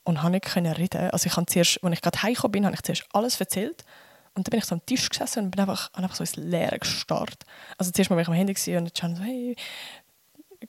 und 0.04 0.22
habe 0.22 0.32
nicht 0.32 0.56
reden. 0.56 1.10
Also 1.10 1.26
ich 1.26 1.36
habe 1.36 1.46
zuerst, 1.46 1.82
als 1.84 1.92
ich 1.92 2.00
gerade 2.00 2.22
heimgekommen 2.22 2.52
bin, 2.52 2.64
habe 2.64 2.74
ich 2.74 2.82
zuerst 2.82 3.04
alles 3.12 3.38
erzählt 3.38 3.84
und 4.34 4.46
dann 4.46 4.50
bin 4.50 4.60
ich 4.60 4.64
so 4.64 4.74
am 4.74 4.86
Tisch 4.86 5.08
gesessen 5.08 5.44
und 5.44 5.50
bin 5.50 5.60
einfach, 5.60 5.92
einfach 5.92 6.14
so 6.14 6.22
ins 6.22 6.36
Leere 6.36 6.78
gestarrt. 6.78 7.44
Also 7.76 7.90
zuerst 7.90 8.10
mal 8.10 8.16
war 8.16 8.22
ich 8.22 8.28
am 8.28 8.34
Handy 8.34 8.76
und 8.76 9.02
dann 9.02 9.16
so, 9.16 9.22
hey, 9.22 9.54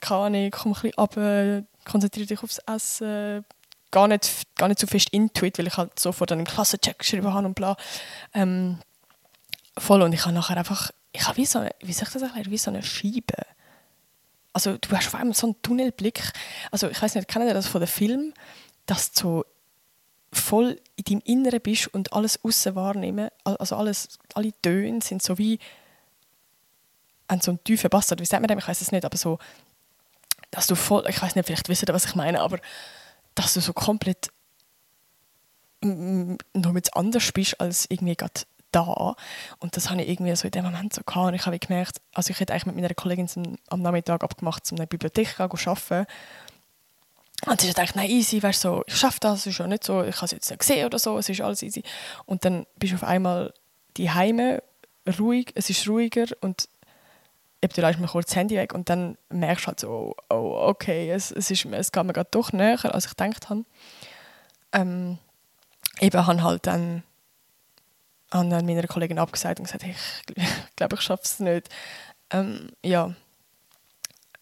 keine 0.00 0.20
Ahnung, 0.20 0.50
komm 0.50 0.72
ein 0.72 0.74
bisschen 0.74 0.94
runter, 0.98 1.62
konzentriere 1.84 2.26
dich 2.26 2.42
aufs 2.42 2.58
Essen. 2.58 3.44
Gar 3.94 4.08
nicht, 4.08 4.28
gar 4.56 4.66
nicht 4.66 4.80
so 4.80 4.88
fest 4.88 5.10
intuit, 5.10 5.56
weil 5.56 5.68
ich 5.68 5.76
halt 5.76 6.00
sofort 6.00 6.32
einen 6.32 6.44
Klassencheck 6.44 6.98
geschrieben 6.98 7.32
habe 7.32 7.46
und 7.46 7.54
bla. 7.54 7.76
Ähm, 8.32 8.80
voll. 9.78 10.02
Und 10.02 10.12
ich 10.12 10.22
habe 10.22 10.34
nachher 10.34 10.56
einfach, 10.56 10.90
ich 11.12 11.28
habe 11.28 11.36
wie 11.36 11.46
so 11.46 11.60
eine, 11.60 11.70
wie 11.78 11.92
soll 11.92 12.08
ich 12.08 12.12
das 12.12 12.22
erklären, 12.22 12.50
wie 12.50 12.58
so 12.58 12.72
eine 12.72 12.82
Scheibe. 12.82 13.46
Also 14.52 14.76
du 14.78 14.90
hast 14.96 15.06
vor 15.06 15.20
allem 15.20 15.32
so 15.32 15.46
einen 15.46 15.62
Tunnelblick. 15.62 16.32
Also 16.72 16.88
ich 16.88 17.00
weiß 17.00 17.14
nicht, 17.14 17.28
kennt 17.28 17.44
ihr 17.44 17.54
das 17.54 17.68
von 17.68 17.80
dem 17.80 17.86
Film, 17.86 18.34
dass 18.86 19.12
du 19.12 19.20
so 19.20 19.44
voll 20.32 20.80
in 20.96 21.04
deinem 21.04 21.22
Inneren 21.24 21.60
bist 21.60 21.86
und 21.94 22.12
alles 22.12 22.44
außen 22.44 22.74
wahrnehmen, 22.74 23.28
also 23.44 23.76
alles, 23.76 24.18
alle 24.34 24.50
Töne 24.60 25.00
sind 25.02 25.22
so 25.22 25.38
wie 25.38 25.60
an 27.28 27.40
so 27.40 27.52
einen 27.52 27.62
tiefen 27.62 27.86
oder 27.86 28.18
wie 28.18 28.24
sagt 28.24 28.40
man 28.40 28.48
dem, 28.48 28.58
ich 28.58 28.66
weiß 28.66 28.80
es 28.80 28.90
nicht, 28.90 29.04
aber 29.04 29.16
so, 29.16 29.38
dass 30.50 30.66
du 30.66 30.74
voll, 30.74 31.04
ich 31.08 31.22
weiß 31.22 31.36
nicht, 31.36 31.46
vielleicht 31.46 31.68
wisst 31.68 31.88
ihr, 31.88 31.94
was 31.94 32.06
ich 32.06 32.16
meine, 32.16 32.40
aber 32.40 32.58
dass 33.34 33.54
du 33.54 33.60
so 33.60 33.72
komplett 33.72 34.30
noch 35.82 36.72
mit 36.72 36.96
anders 36.96 37.32
bist 37.32 37.60
als 37.60 37.86
irgendwie 37.90 38.16
gerade 38.16 38.42
da. 38.72 39.14
Und 39.58 39.76
das 39.76 39.90
habe 39.90 40.02
ich 40.02 40.08
irgendwie 40.08 40.34
so 40.34 40.46
in 40.46 40.52
dem 40.52 40.64
Moment 40.64 40.94
so 40.94 41.02
gehabt. 41.04 41.28
Und 41.28 41.34
ich 41.34 41.46
habe 41.46 41.58
gemerkt, 41.58 42.00
also 42.12 42.30
ich 42.30 42.40
hätte 42.40 42.52
eigentlich 42.52 42.66
mit 42.66 42.76
meiner 42.76 42.94
Kollegin 42.94 43.28
am 43.68 43.82
Nachmittag 43.82 44.24
abgemacht, 44.24 44.64
um 44.70 44.76
in 44.76 44.80
der 44.80 44.86
Bibliothek 44.86 45.36
zu 45.36 45.42
arbeiten. 45.42 46.06
Und 47.46 47.60
sie 47.60 47.68
hat 47.68 47.76
gedacht, 47.76 47.96
nein, 47.96 48.08
easy, 48.08 48.42
weißt 48.42 48.62
so, 48.62 48.84
ich 48.86 48.96
schaffe 48.96 49.20
das, 49.20 49.40
es 49.40 49.46
ist 49.48 49.58
ja 49.58 49.66
nicht 49.66 49.84
so, 49.84 50.02
ich 50.02 50.16
habe 50.16 50.26
es 50.26 50.30
jetzt 50.30 50.50
nicht 50.50 50.60
gesehen 50.60 50.86
oder 50.86 50.98
so, 50.98 51.18
es 51.18 51.28
ist 51.28 51.40
alles 51.42 51.62
easy. 51.62 51.82
Und 52.24 52.44
dann 52.44 52.66
bist 52.76 52.92
du 52.92 52.96
auf 52.96 53.04
einmal 53.04 53.52
die 53.96 54.10
Heime 54.10 54.62
ruhig, 55.18 55.52
es 55.54 55.68
ist 55.68 55.86
ruhiger 55.86 56.26
und 56.40 56.68
eben, 57.64 57.74
du 57.74 57.80
lässt 57.80 57.98
mir 57.98 58.06
kurz 58.06 58.26
das 58.26 58.36
Handy 58.36 58.56
weg 58.56 58.74
und 58.74 58.88
dann 58.88 59.16
merkst 59.30 59.64
du 59.64 59.68
halt 59.68 59.80
so, 59.80 60.16
oh, 60.28 60.66
okay, 60.68 61.10
es, 61.10 61.30
es, 61.30 61.50
ist, 61.50 61.64
es 61.64 61.92
geht 61.92 62.04
mir 62.04 62.12
gerade 62.12 62.28
doch 62.30 62.52
näher, 62.52 62.78
als 62.94 63.06
ich 63.06 63.16
gedacht 63.16 63.48
habe. 63.48 63.64
Ähm, 64.72 65.18
eben 66.00 66.26
habe 66.26 66.42
halt 66.42 66.66
dann, 66.66 67.02
habe 68.30 68.62
meiner 68.62 68.86
Kollegin 68.86 69.18
abgesagt 69.18 69.58
und 69.58 69.64
gesagt, 69.64 69.84
hey, 69.84 69.94
ich 70.36 70.46
glaube, 70.76 70.96
ich 70.96 71.00
schaffe 71.00 71.22
es 71.24 71.40
nicht. 71.40 71.68
Ähm, 72.30 72.70
ja, 72.84 73.14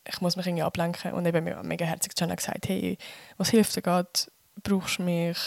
ich 0.05 0.21
muss 0.21 0.37
mich 0.37 0.47
irgendwie 0.47 0.65
ablenken. 0.65 1.13
Und 1.13 1.27
eben 1.27 1.45
mega 1.67 1.85
herzig 1.85 2.13
Jana 2.17 2.35
gesagt, 2.35 2.69
hey, 2.69 2.99
was 3.37 3.51
hilft 3.51 3.77
dir 3.77 3.83
gerade? 3.83 4.09
Brauchst 4.63 4.99
du 4.99 5.03
mich? 5.03 5.39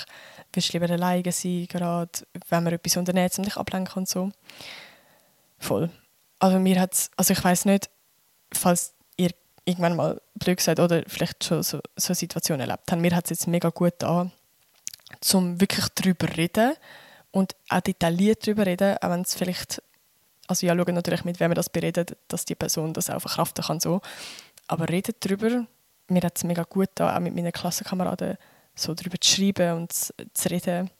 Willst 0.53 0.73
du 0.73 0.77
lieber 0.77 0.91
alleine 0.91 1.31
sein, 1.31 1.67
gerade 1.69 2.11
wenn 2.49 2.63
man 2.63 2.73
etwas 2.73 2.97
unternimmt, 2.97 3.37
um 3.37 3.43
dich 3.43 3.57
ablenken 3.57 3.97
und 3.97 4.09
so? 4.09 4.31
Voll. 5.59 5.89
Also 6.39 6.59
mir 6.59 6.79
hat's, 6.79 7.11
also 7.15 7.33
ich 7.33 7.43
weiß 7.43 7.65
nicht, 7.65 7.89
falls 8.51 8.93
ihr 9.17 9.31
irgendwann 9.63 9.95
mal 9.95 10.21
blöd 10.35 10.57
gesagt 10.57 10.79
oder 10.79 11.03
vielleicht 11.07 11.43
schon 11.43 11.63
so, 11.63 11.79
so 11.95 12.07
eine 12.09 12.15
Situation 12.15 12.59
erlebt 12.59 12.91
habt, 12.91 13.01
mir 13.01 13.15
hat 13.15 13.25
es 13.25 13.31
jetzt 13.31 13.47
mega 13.47 13.69
gut 13.69 14.03
an, 14.03 14.31
zum 15.21 15.59
wirklich 15.61 15.87
darüber 15.95 16.35
reden 16.35 16.73
und 17.31 17.55
auch 17.69 17.81
detailliert 17.81 18.45
darüber 18.45 18.65
reden, 18.65 18.97
auch 19.01 19.09
wenn 19.09 19.21
es 19.21 19.33
vielleicht 19.33 19.81
also 20.47 20.65
ja, 20.65 20.75
schauen 20.75 20.95
natürlich 20.95 21.25
mit, 21.25 21.39
wem 21.39 21.49
man 21.49 21.55
das 21.55 21.69
beredet, 21.69 22.17
dass 22.27 22.45
die 22.45 22.55
Person 22.55 22.93
das 22.93 23.09
auch 23.09 23.19
verkraften 23.19 23.65
kann 23.65 23.79
so. 23.79 24.01
Aber 24.67 24.89
redet 24.89 25.17
darüber. 25.25 25.65
Mir 26.07 26.21
hat 26.21 26.37
es 26.37 26.43
mega 26.43 26.63
gut 26.63 26.89
getan, 26.89 27.15
auch 27.15 27.19
mit 27.19 27.33
meinen 27.33 27.51
Klassenkameraden 27.51 28.37
so 28.75 28.93
darüber 28.93 29.19
zu 29.19 29.35
schreiben 29.35 29.77
und 29.77 29.93
zu, 29.93 30.13
zu 30.33 30.49
reden. 30.49 30.91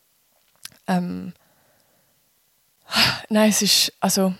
Ähm, 0.87 1.33
nein, 3.29 3.49
es 3.49 3.61
ist, 3.61 3.93
also, 3.99 4.33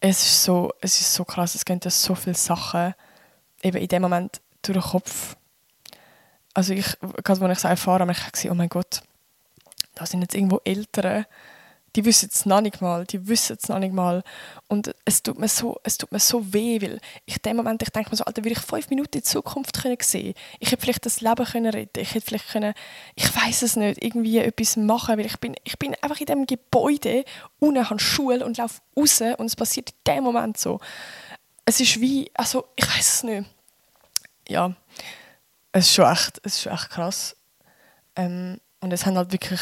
es 0.00 0.22
ist 0.22 0.44
so, 0.44 0.72
es 0.80 1.00
ist 1.00 1.14
so 1.14 1.24
krass, 1.24 1.54
es 1.54 1.64
gibt 1.64 1.84
so 1.84 2.14
viele 2.14 2.36
Sachen. 2.36 2.94
Eben 3.62 3.76
in 3.76 3.88
dem 3.88 4.02
Moment 4.02 4.40
durch 4.62 4.78
den 4.78 4.90
Kopf. 4.90 5.36
Also 6.54 6.72
ich, 6.72 6.98
gerade 7.22 7.44
als 7.44 7.58
ich 7.58 7.58
es 7.58 7.64
erfahren 7.64 8.00
habe, 8.00 8.12
ich 8.12 8.32
gesagt, 8.32 8.50
oh 8.50 8.54
mein 8.54 8.68
Gott, 8.68 9.02
da 9.94 10.06
sind 10.06 10.22
jetzt 10.22 10.34
irgendwo 10.34 10.60
Eltern, 10.64 11.26
die 11.96 12.04
wissen 12.04 12.30
es 12.32 12.46
noch 12.46 12.60
nicht 12.60 12.80
mal, 12.80 13.04
die 13.04 13.26
wissen 13.26 13.56
es 13.60 13.68
noch 13.68 13.78
nicht 13.78 13.92
mal. 13.92 14.22
Und 14.68 14.94
es 15.04 15.22
tut 15.22 15.38
mir 15.38 15.48
so, 15.48 15.78
es 15.82 15.98
tut 15.98 16.12
mir 16.12 16.20
so 16.20 16.52
weh, 16.52 16.80
weil 16.80 17.00
ich 17.26 17.36
in 17.36 17.42
dem 17.44 17.56
Moment, 17.56 17.82
ich 17.82 17.90
denke 17.90 18.10
mir 18.10 18.16
so, 18.16 18.24
Alter, 18.24 18.44
würde 18.44 18.52
ich 18.52 18.60
fünf 18.60 18.88
Minuten 18.90 19.16
in 19.16 19.20
die 19.20 19.22
Zukunft 19.22 19.82
können 19.82 19.96
sehen 20.00 20.34
Ich 20.58 20.70
hätte 20.70 20.82
vielleicht 20.82 21.06
das 21.06 21.20
Leben 21.20 21.44
können 21.44 21.72
retten 21.72 22.00
Ich 22.00 22.14
hätte 22.14 22.26
vielleicht 22.26 22.48
können, 22.48 22.74
ich 23.14 23.34
weiß 23.34 23.62
es 23.62 23.76
nicht, 23.76 24.02
irgendwie 24.02 24.38
etwas 24.38 24.76
machen, 24.76 25.18
weil 25.18 25.26
ich 25.26 25.38
bin, 25.38 25.54
ich 25.64 25.78
bin 25.78 25.94
einfach 26.00 26.20
in 26.20 26.26
dem 26.26 26.46
Gebäude, 26.46 27.24
unten 27.58 27.88
habe 27.88 28.00
Schule 28.00 28.44
und 28.44 28.56
laufe 28.56 28.80
raus 28.96 29.20
und 29.20 29.46
es 29.46 29.56
passiert 29.56 29.90
in 29.90 30.14
dem 30.14 30.24
Moment 30.24 30.58
so. 30.58 30.80
Es 31.64 31.80
ist 31.80 32.00
wie, 32.00 32.30
also 32.34 32.66
ich 32.76 32.86
weiß 32.86 33.14
es 33.14 33.22
nicht. 33.22 33.48
Ja, 34.48 34.74
es 35.72 35.86
ist 35.86 35.94
schon 35.94 36.10
echt, 36.10 36.40
es 36.44 36.54
ist 36.54 36.62
schon 36.62 36.72
echt 36.72 36.90
krass. 36.90 37.36
Ähm, 38.16 38.60
und 38.80 38.92
es 38.92 39.06
haben 39.06 39.16
halt 39.16 39.32
wirklich 39.32 39.60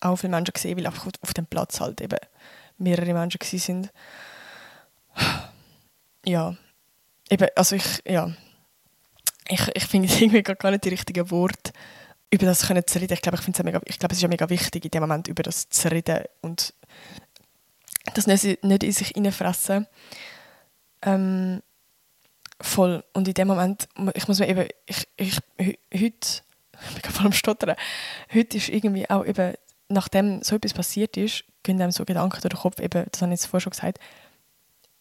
auch 0.00 0.16
viele 0.16 0.30
Menschen 0.30 0.52
gesehen, 0.52 0.76
weil 0.76 0.86
einfach 0.86 1.08
auf 1.20 1.34
dem 1.34 1.46
Platz 1.46 1.80
halt 1.80 2.00
eben 2.00 2.18
mehrere 2.78 3.12
Menschen 3.12 3.38
gewesen 3.38 3.58
sind. 3.58 3.92
Ja, 6.24 6.56
eben, 7.30 7.48
also 7.56 7.76
ich, 7.76 8.02
ja, 8.06 8.30
ich, 9.48 9.68
ich 9.74 9.84
finde 9.86 10.08
irgendwie 10.20 10.42
gar 10.42 10.70
nicht 10.70 10.84
die 10.84 10.90
richtigen 10.90 11.30
Worte, 11.30 11.72
über 12.30 12.46
das 12.46 12.66
können 12.66 12.86
zu 12.86 13.00
reden. 13.00 13.14
Ich 13.14 13.22
glaube, 13.22 13.36
ich 13.36 13.42
finde 13.42 13.58
es 13.58 13.64
mega, 13.64 13.80
ich 13.84 13.98
glaube, 13.98 14.12
es 14.12 14.18
ist 14.18 14.22
ja 14.22 14.28
mega 14.28 14.48
wichtig, 14.50 14.84
in 14.84 14.90
dem 14.90 15.02
Moment 15.02 15.28
über 15.28 15.42
das 15.42 15.68
zu 15.68 15.90
reden 15.90 16.24
und 16.42 16.74
das 18.14 18.26
nicht, 18.26 18.64
nicht 18.64 18.82
in 18.82 18.92
sich 18.92 19.08
hineinfressen. 19.08 19.86
Ähm, 21.02 21.62
voll. 22.60 23.04
Und 23.12 23.28
in 23.28 23.34
dem 23.34 23.48
Moment, 23.48 23.88
ich 24.14 24.28
muss 24.28 24.38
mir 24.38 24.48
eben, 24.48 24.68
ich, 24.86 25.08
ich, 25.16 25.38
heute, 25.58 25.78
ich 26.96 27.02
bin 27.02 27.12
voll 27.12 27.26
am 27.26 27.32
Stottern, 27.32 27.76
heute 28.32 28.56
ist 28.56 28.68
irgendwie 28.68 29.08
auch 29.08 29.24
eben 29.24 29.54
nachdem 29.88 30.42
so 30.42 30.56
etwas 30.56 30.74
passiert 30.74 31.16
ist, 31.16 31.44
gehen 31.62 31.80
einem 31.80 31.92
so 31.92 32.04
Gedanken 32.04 32.40
durch 32.40 32.54
den 32.54 32.60
Kopf, 32.60 32.80
eben, 32.80 33.06
das 33.10 33.22
habe 33.22 33.32
ich 33.32 33.40
jetzt 33.40 33.46
vorher 33.46 33.62
schon 33.62 33.70
gesagt, 33.70 33.98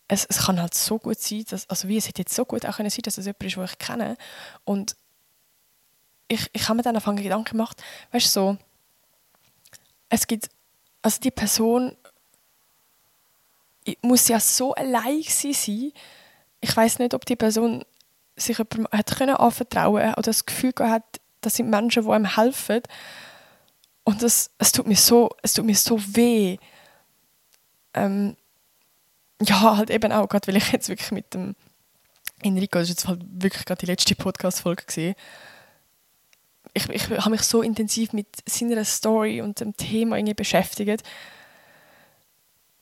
es, 0.07 0.25
es 0.25 0.45
kann 0.45 0.61
halt 0.61 0.73
so 0.73 0.99
gut 0.99 1.19
sein, 1.19 1.45
dass, 1.49 1.69
also 1.69 1.87
wie 1.87 1.97
es 1.97 2.07
hätte 2.07 2.21
jetzt 2.21 2.33
so 2.33 2.45
gut 2.45 2.65
auch 2.65 2.77
können 2.77 2.89
sein, 2.89 3.01
dass 3.03 3.17
es 3.17 3.25
jemand 3.25 3.43
ist, 3.43 3.55
den 3.55 3.65
ich 3.65 3.77
kenne. 3.77 4.17
Und 4.63 4.95
ich, 6.29 6.49
ich 6.53 6.67
habe 6.67 6.77
mir 6.77 6.83
dann 6.83 6.95
angefangen 6.95 7.21
Gedanken 7.21 7.51
gemacht, 7.51 7.83
weißt 8.11 8.27
du, 8.27 8.29
so, 8.29 8.57
es 10.09 10.27
gibt, 10.27 10.49
also 11.01 11.19
die 11.19 11.31
Person 11.31 11.95
muss 14.01 14.27
ja 14.27 14.39
so 14.39 14.73
allein 14.73 15.23
sein, 15.23 15.91
ich 16.59 16.75
weiß 16.75 16.99
nicht, 16.99 17.13
ob 17.13 17.25
die 17.25 17.35
Person 17.35 17.85
sich 18.35 18.57
jemandem 18.57 18.87
hat 18.91 19.17
können 19.17 19.35
anvertrauen 19.35 20.11
oder 20.11 20.21
das 20.21 20.45
Gefühl 20.45 20.73
hat, 20.79 21.03
das 21.41 21.55
sind 21.55 21.69
Menschen, 21.69 22.03
die 22.03 22.09
einem 22.09 22.35
helfen 22.35 22.81
und 24.07 24.23
es, 24.23 24.51
es, 24.57 24.71
tut 24.71 24.87
mir 24.87 24.95
so, 24.95 25.31
es 25.43 25.51
tut 25.51 25.65
mir 25.65 25.75
so 25.75 25.99
weh. 26.15 26.57
Ähm, 27.93 28.37
ja, 29.41 29.75
halt 29.75 29.89
eben 29.89 30.13
auch, 30.13 30.29
gerade 30.29 30.47
weil 30.47 30.55
ich 30.55 30.71
jetzt 30.71 30.87
wirklich 30.87 31.11
mit 31.11 31.33
dem 31.33 31.57
Enrico, 32.41 32.79
das 32.79 32.83
ist 32.83 33.01
jetzt 33.01 33.07
halt 33.09 33.21
wirklich 33.29 33.65
gerade 33.65 33.81
die 33.81 33.85
letzte 33.85 34.15
Podcast-Folge 34.15 34.85
gesehen. 34.85 35.13
Ich, 36.71 36.87
ich 36.87 37.09
habe 37.09 37.31
mich 37.31 37.41
so 37.41 37.61
intensiv 37.61 38.13
mit 38.13 38.27
seiner 38.45 38.85
Story 38.85 39.41
und 39.41 39.59
dem 39.59 39.75
Thema 39.75 40.15
irgendwie 40.15 40.35
beschäftigt, 40.35 41.03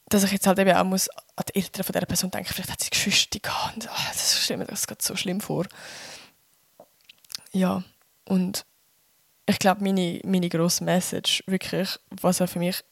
dass 0.09 0.23
ich 0.25 0.31
jetzt 0.31 0.45
halt 0.45 0.59
eben 0.59 0.77
auch 0.77 0.83
muss 0.83 1.09
an 1.09 1.45
die 1.49 1.55
Eltern 1.55 1.85
von 1.85 1.93
dieser 1.93 2.05
Person 2.05 2.29
denken, 2.29 2.53
vielleicht 2.53 2.71
hat 2.71 2.83
sie 2.83 2.91
Geschwister 2.91 3.39
gehabt 3.39 3.77
und 3.77 3.89
oh, 3.89 4.07
das 4.09 4.43
stelle 4.43 4.59
mir 4.59 4.65
das 4.65 4.85
gerade 4.85 5.03
so 5.03 5.15
schlimm 5.15 5.41
vor. 5.41 5.65
Ja, 7.51 7.83
und 8.25 8.63
ich 9.45 9.59
glaube, 9.59 9.83
meine, 9.83 10.19
meine 10.23 10.49
grosse 10.49 10.83
Message, 10.83 11.43
wirklich, 11.47 11.99
was 12.09 12.41
auch 12.41 12.49
für 12.49 12.59
mich 12.59 12.83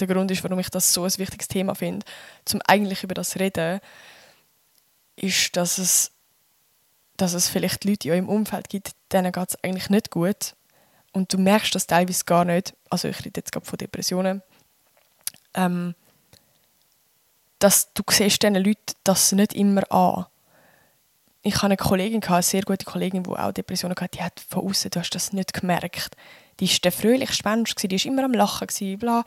der 0.00 0.06
Grund 0.06 0.30
ist, 0.30 0.42
warum 0.42 0.58
ich 0.58 0.70
das 0.70 0.92
so 0.92 1.04
ein 1.04 1.18
wichtiges 1.18 1.48
Thema 1.48 1.74
finde, 1.74 2.06
zum 2.44 2.60
eigentlich 2.66 3.04
über 3.04 3.14
das 3.14 3.38
reden, 3.38 3.80
ist, 5.16 5.54
dass 5.56 5.78
es, 5.78 6.12
dass 7.16 7.34
es 7.34 7.48
vielleicht 7.48 7.84
Leute 7.84 8.08
in 8.08 8.14
eurem 8.14 8.28
Umfeld 8.28 8.68
gibt, 8.68 8.92
denen 9.12 9.32
geht 9.32 9.50
es 9.50 9.62
eigentlich 9.62 9.90
nicht 9.90 10.10
gut. 10.10 10.54
Und 11.12 11.32
du 11.32 11.38
merkst 11.38 11.74
das 11.74 11.86
teilweise 11.86 12.24
gar 12.24 12.46
nicht. 12.46 12.74
Also 12.88 13.08
ich 13.08 13.18
rede 13.18 13.40
jetzt 13.40 13.52
gerade 13.52 13.66
von 13.66 13.76
Depressionen. 13.76 14.42
Ähm, 15.52 15.94
dass 17.58 17.92
du 17.92 18.02
siehst 18.10 18.42
diesen 18.42 18.54
Leuten 18.54 18.94
das 19.04 19.30
nicht 19.32 19.52
immer 19.52 19.90
an 19.92 20.26
ich 21.42 21.54
hatte 21.54 21.66
eine 21.66 21.76
Kollegin, 21.76 22.22
eine 22.22 22.42
sehr 22.42 22.62
gute 22.62 22.84
Kollegin, 22.84 23.24
die 23.24 23.30
auch 23.30 23.52
Depressionen 23.52 23.96
hatte, 23.96 24.16
die 24.16 24.22
hat 24.22 24.40
von 24.40 24.68
außen, 24.68 24.90
du 24.90 25.00
hast 25.00 25.10
das 25.10 25.32
nicht 25.32 25.52
gemerkt. 25.52 26.16
Die 26.60 26.68
war 26.68 26.76
der 26.84 26.92
fröhlichste 26.92 27.48
Mensch, 27.48 27.74
die 27.74 27.90
war 27.90 28.06
immer 28.06 28.24
am 28.24 28.32
Lachen, 28.32 28.98
bla. 28.98 29.24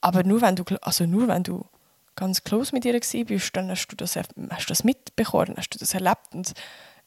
Aber 0.00 0.24
nur 0.24 0.40
wenn 0.40 0.56
du, 0.56 0.64
also 0.82 1.06
nur 1.06 1.28
wenn 1.28 1.44
du 1.44 1.64
ganz 2.16 2.42
close 2.42 2.74
mit 2.74 2.84
ihr 2.84 2.98
bist, 2.98 3.56
dann 3.56 3.70
hast 3.70 3.86
du 3.86 3.96
das, 3.96 4.16
hast 4.16 4.70
das 4.70 4.84
mitbekommen, 4.84 5.54
hast 5.56 5.70
du 5.70 5.78
das 5.78 5.94
erlebt. 5.94 6.34
Und 6.34 6.52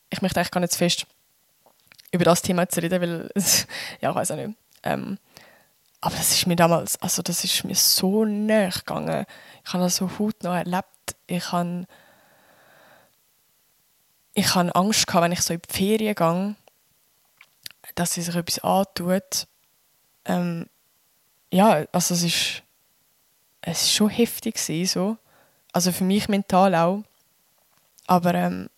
ich 0.10 0.22
möchte 0.22 0.40
eigentlich 0.40 0.52
gar 0.52 0.62
nicht 0.62 0.74
zu 0.74 0.80
fest 0.80 1.06
über 2.12 2.24
das 2.24 2.42
Thema 2.42 2.70
zu 2.70 2.82
reden, 2.82 3.02
weil, 3.02 3.30
ja, 4.02 4.10
ich 4.10 4.16
weiß 4.16 4.32
auch 4.32 4.38
nicht. 4.38 4.58
Ähm, 4.84 5.18
aber 6.00 6.16
das 6.16 6.32
ist 6.32 6.48
mir 6.48 6.56
damals, 6.56 7.02
also 7.02 7.22
das 7.22 7.44
ist 7.44 7.66
mir 7.66 7.76
so 7.76 8.24
näher 8.24 8.70
gegangen. 8.70 9.26
Ich 9.66 9.74
habe 9.74 9.84
das 9.84 9.98
so 9.98 10.10
hautnah 10.18 10.60
erlebt. 10.60 11.18
Ich 11.28 11.52
habe 11.52 11.86
ich 14.36 14.54
hatte 14.54 14.76
Angst, 14.76 15.08
gehabt, 15.08 15.24
wenn 15.24 15.32
ich 15.32 15.42
so 15.42 15.54
in 15.54 15.62
die 15.62 15.74
Ferien 15.74 16.14
gehe, 16.14 16.56
dass 17.96 18.14
sie 18.14 18.22
sich 18.22 18.36
etwas 18.36 18.60
antut. 18.60 19.48
Ähm, 20.26 20.68
ja, 21.52 21.86
also 21.92 22.14
es 22.14 22.24
ist, 22.24 22.64
es 23.62 23.82
ist 23.84 23.94
schon 23.94 24.10
heftig 24.10 24.56
gewesen, 24.56 24.86
so. 24.86 25.18
Also 25.72 25.92
für 25.92 26.04
mich 26.04 26.28
mental 26.28 26.76
auch. 26.76 27.04
Aber 28.08 28.36
ähm, 28.36 28.70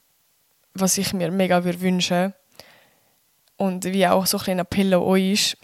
was 0.73 0.97
ich 0.97 1.11
mir 1.13 1.31
mega 1.31 1.63
wünschen 1.63 2.33
und 3.57 3.83
wie 3.85 4.07
auch 4.07 4.27
so 4.27 4.37
ein 4.45 4.59
Appell 4.59 4.93
an 4.93 5.01
euch 5.01 5.31
ist, 5.31 5.57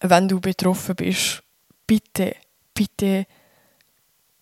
wenn 0.00 0.28
du 0.28 0.40
betroffen 0.40 0.96
bist, 0.96 1.42
bitte, 1.86 2.34
bitte 2.74 3.26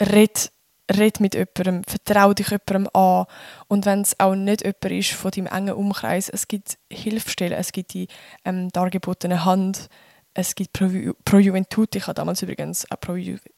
red 0.00 0.50
red 0.90 1.20
mit 1.20 1.34
jemandem, 1.34 1.84
vertrau 1.84 2.32
dich 2.32 2.48
jemandem 2.48 2.88
an. 2.92 3.26
Und 3.68 3.86
wenn 3.86 4.00
es 4.02 4.18
auch 4.18 4.34
nicht 4.34 4.62
jemand 4.62 4.84
ist 4.84 5.12
von 5.12 5.30
deinem 5.30 5.46
engen 5.46 5.74
Umkreis, 5.74 6.28
es 6.28 6.48
gibt 6.48 6.78
Hilfestellen, 6.90 7.58
es 7.58 7.72
gibt 7.72 7.94
die 7.94 8.08
ähm, 8.44 8.70
dargebotene 8.70 9.44
Hand, 9.44 9.88
es 10.34 10.54
gibt 10.54 10.72
Pro, 10.72 10.88
Pro 11.24 11.38
Juventute. 11.38 11.98
Ich 11.98 12.06
habe 12.06 12.14
damals 12.14 12.42
übrigens 12.42 12.90
auch 12.90 13.00
Pro, 13.00 13.16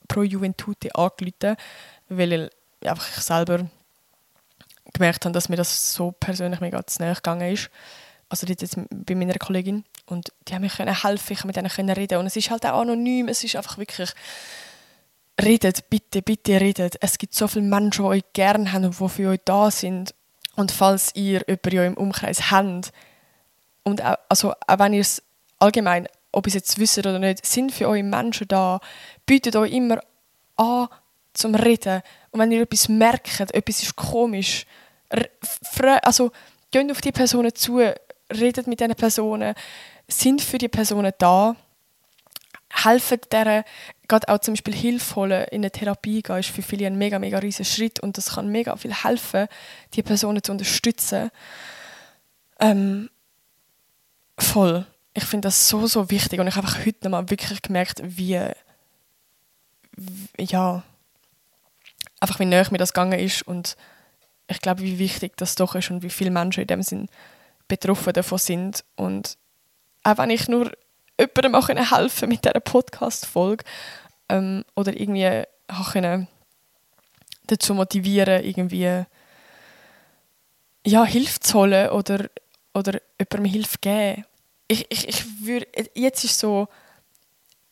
Pro 0.08 0.22
Juventute 0.22 0.94
angerufen, 0.94 1.56
weil 2.08 2.50
einfach 2.84 3.08
ich 3.16 3.22
selber 3.22 3.66
gemerkt 4.92 5.24
habe, 5.24 5.32
dass 5.32 5.48
mir 5.48 5.56
das 5.56 5.92
so 5.94 6.12
persönlich 6.12 6.60
mega 6.60 6.84
zu 6.86 7.02
nahe 7.02 7.14
gegangen 7.14 7.52
ist. 7.52 7.70
Also 8.28 8.46
jetzt 8.46 8.78
bei 8.90 9.14
meiner 9.14 9.34
Kollegin. 9.34 9.84
Und 10.06 10.32
die 10.48 10.54
haben 10.54 10.62
mir 10.62 10.70
helfen, 10.70 11.32
ich 11.32 11.40
konnte 11.40 11.62
mit 11.62 11.76
denen 11.76 11.90
reden. 11.90 12.18
Und 12.18 12.26
es 12.26 12.36
ist 12.36 12.50
halt 12.50 12.64
auch 12.66 12.80
anonym, 12.80 13.28
es 13.28 13.44
ist 13.44 13.56
einfach 13.56 13.78
wirklich 13.78 14.12
redet, 15.42 15.90
bitte, 15.90 16.22
bitte 16.22 16.60
redet. 16.60 16.96
Es 17.00 17.18
gibt 17.18 17.34
so 17.34 17.48
viele 17.48 17.64
Menschen, 17.64 18.04
die 18.04 18.08
euch 18.08 18.24
gerne 18.32 18.72
haben 18.72 18.84
und 18.84 18.98
die 19.00 19.08
für 19.08 19.30
euch 19.30 19.40
da 19.44 19.70
sind. 19.70 20.14
Und 20.56 20.72
falls 20.72 21.14
ihr 21.14 21.42
jemanden 21.46 21.70
in 21.70 21.78
eurem 21.78 21.94
Umkreis 21.94 22.50
habt, 22.50 22.92
und 23.82 24.04
auch, 24.04 24.16
also 24.28 24.52
auch 24.66 24.78
wenn 24.78 24.92
ihr 24.92 25.00
es 25.00 25.22
allgemein, 25.58 26.06
ob 26.32 26.46
ihr 26.46 26.50
es 26.50 26.54
jetzt 26.54 26.78
wisst 26.78 26.98
oder 26.98 27.18
nicht, 27.18 27.46
sind 27.46 27.72
für 27.72 27.88
euch 27.88 28.02
Menschen 28.02 28.48
da, 28.48 28.80
bietet 29.26 29.56
euch 29.56 29.72
immer 29.72 30.00
an 30.56 30.88
zum 31.32 31.54
Reden. 31.54 32.02
Und 32.30 32.40
wenn 32.40 32.52
ihr 32.52 32.62
etwas 32.62 32.88
merkt, 32.88 33.40
etwas 33.40 33.82
ist 33.82 33.96
komisch, 33.96 34.66
also 36.02 36.30
geht 36.70 36.90
auf 36.90 37.00
die 37.00 37.12
Personen 37.12 37.54
zu, 37.54 37.80
redet 38.30 38.66
mit 38.66 38.80
diesen 38.80 38.94
Personen, 38.94 39.54
sind 40.06 40.42
für 40.42 40.58
die 40.58 40.68
Personen 40.68 41.12
da 41.18 41.56
helfen 42.70 43.18
deren, 43.30 43.64
gerade 44.08 44.28
auch 44.28 44.38
zum 44.38 44.54
Beispiel 44.54 44.74
Hilfe 44.74 45.16
holen, 45.16 45.44
in 45.50 45.62
eine 45.62 45.70
Therapie 45.70 46.22
gehen, 46.22 46.38
ist 46.38 46.50
für 46.50 46.62
viele 46.62 46.86
ein 46.86 46.96
mega, 46.96 47.18
mega 47.18 47.38
riesiger 47.38 47.68
Schritt 47.68 48.00
und 48.00 48.16
das 48.16 48.34
kann 48.34 48.48
mega 48.48 48.76
viel 48.76 48.94
helfen, 48.94 49.48
die 49.94 50.02
Personen 50.02 50.42
zu 50.42 50.52
unterstützen. 50.52 51.30
Ähm, 52.58 53.10
voll. 54.38 54.86
Ich 55.14 55.24
finde 55.24 55.48
das 55.48 55.68
so, 55.68 55.86
so 55.86 56.10
wichtig 56.10 56.38
und 56.40 56.46
ich 56.46 56.56
habe 56.56 56.66
einfach 56.66 56.86
heute 56.86 56.98
nochmal 57.04 57.28
wirklich 57.30 57.62
gemerkt, 57.62 58.00
wie, 58.04 58.40
wie, 59.96 60.44
ja, 60.44 60.82
einfach 62.20 62.38
wie 62.38 62.44
näher 62.44 62.66
mir 62.70 62.78
das 62.78 62.92
gegangen 62.92 63.18
ist 63.18 63.42
und 63.42 63.76
ich 64.46 64.60
glaube, 64.60 64.82
wie 64.82 64.98
wichtig 64.98 65.36
das 65.36 65.54
doch 65.54 65.74
ist 65.74 65.90
und 65.90 66.02
wie 66.02 66.10
viele 66.10 66.30
Menschen 66.30 66.62
in 66.62 66.66
dem 66.66 66.82
Sinn 66.82 67.08
betroffen 67.68 68.12
davon 68.12 68.38
sind 68.38 68.84
und 68.96 69.36
auch 70.02 70.18
wenn 70.18 70.30
ich 70.30 70.48
nur 70.48 70.72
jemandem 71.20 71.54
auch 71.54 71.68
helfen 71.68 72.28
mit 72.28 72.44
dieser 72.44 72.60
Podcast-Folge 72.60 73.64
ähm, 74.28 74.64
oder 74.74 74.98
irgendwie 74.98 75.44
auch 75.68 75.94
dazu 77.46 77.74
motivieren, 77.74 78.44
irgendwie 78.44 79.04
ja, 80.86 81.04
Hilfe 81.04 81.40
zu 81.40 81.58
holen 81.58 81.90
oder, 81.90 82.28
oder 82.74 83.00
jemandem 83.18 83.52
Hilfe 83.52 83.78
geben. 83.80 84.24
Ich, 84.68 84.86
ich, 84.90 85.08
ich 85.08 85.24
würde, 85.40 85.66
jetzt 85.94 86.24
ist 86.24 86.38
so, 86.38 86.68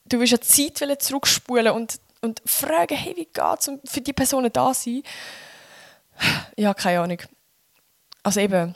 du 0.06 0.18
willst 0.18 0.32
ja 0.32 0.40
Zeit 0.40 1.02
zurückspulen 1.02 1.72
und, 1.72 2.00
und 2.20 2.42
fragen, 2.44 2.96
hey, 2.96 3.14
wie 3.16 3.28
geht's 3.32 3.68
und 3.68 3.88
für 3.88 4.00
die 4.00 4.12
Personen 4.12 4.52
da 4.52 4.74
sein. 4.74 5.02
Ja, 6.56 6.74
keine 6.74 7.00
Ahnung. 7.00 7.22
Also 8.24 8.40
eben, 8.40 8.74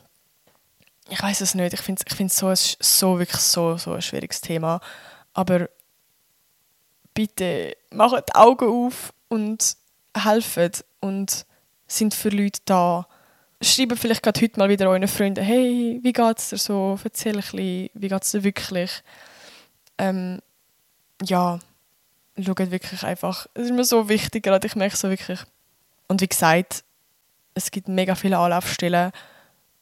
ich 1.09 1.23
weiß 1.23 1.41
es 1.41 1.55
nicht. 1.55 1.75
Ich 1.75 1.81
finde 1.81 2.03
es 2.05 2.13
ich 2.13 2.33
so, 2.33 2.55
so 2.55 3.19
wirklich 3.19 3.41
so, 3.41 3.77
so 3.77 3.93
ein 3.93 4.03
schwieriges 4.03 4.41
Thema. 4.41 4.81
Aber 5.35 5.69
bitte 7.15 7.77
macht 7.91 8.29
die 8.29 8.35
Augen 8.35 8.69
auf 8.69 9.13
und 9.29 9.77
helft 10.17 10.85
und 11.01 11.47
sind 11.87 12.15
für 12.15 12.31
Leute 12.31 12.61
da. 12.65 13.07
Schreibt 13.61 13.99
vielleicht 13.99 14.23
gerade 14.23 14.41
heute 14.41 14.59
mal 14.59 14.69
wieder 14.69 14.89
euren 14.89 15.07
Freunden, 15.07 15.45
hey, 15.45 16.01
wie 16.03 16.13
geht's 16.13 16.51
dir 16.51 16.59
so? 16.59 16.99
Erzähl 17.03 17.35
ein 17.35 17.41
bisschen, 17.41 17.91
wie 17.95 18.09
geht's 18.09 18.33
dir 18.33 18.43
wirklich? 18.43 19.03
Ähm, 19.99 20.41
ja, 21.23 21.61
schaut 22.41 22.71
wirklich 22.71 23.05
einfach. 23.05 23.47
Es 23.55 23.65
ist 23.65 23.73
mir 23.73 23.85
so 23.85 24.09
wichtig, 24.09 24.43
gerade 24.43 24.67
ich 24.67 24.75
merke 24.75 24.97
so 24.97 25.11
wirklich. 25.11 25.41
Und 26.09 26.21
wie 26.21 26.29
gesagt, 26.29 26.83
es 27.55 27.71
gibt 27.71 27.89
mega 27.89 28.15
viele 28.15 28.39
Anlaufstellen, 28.39 29.13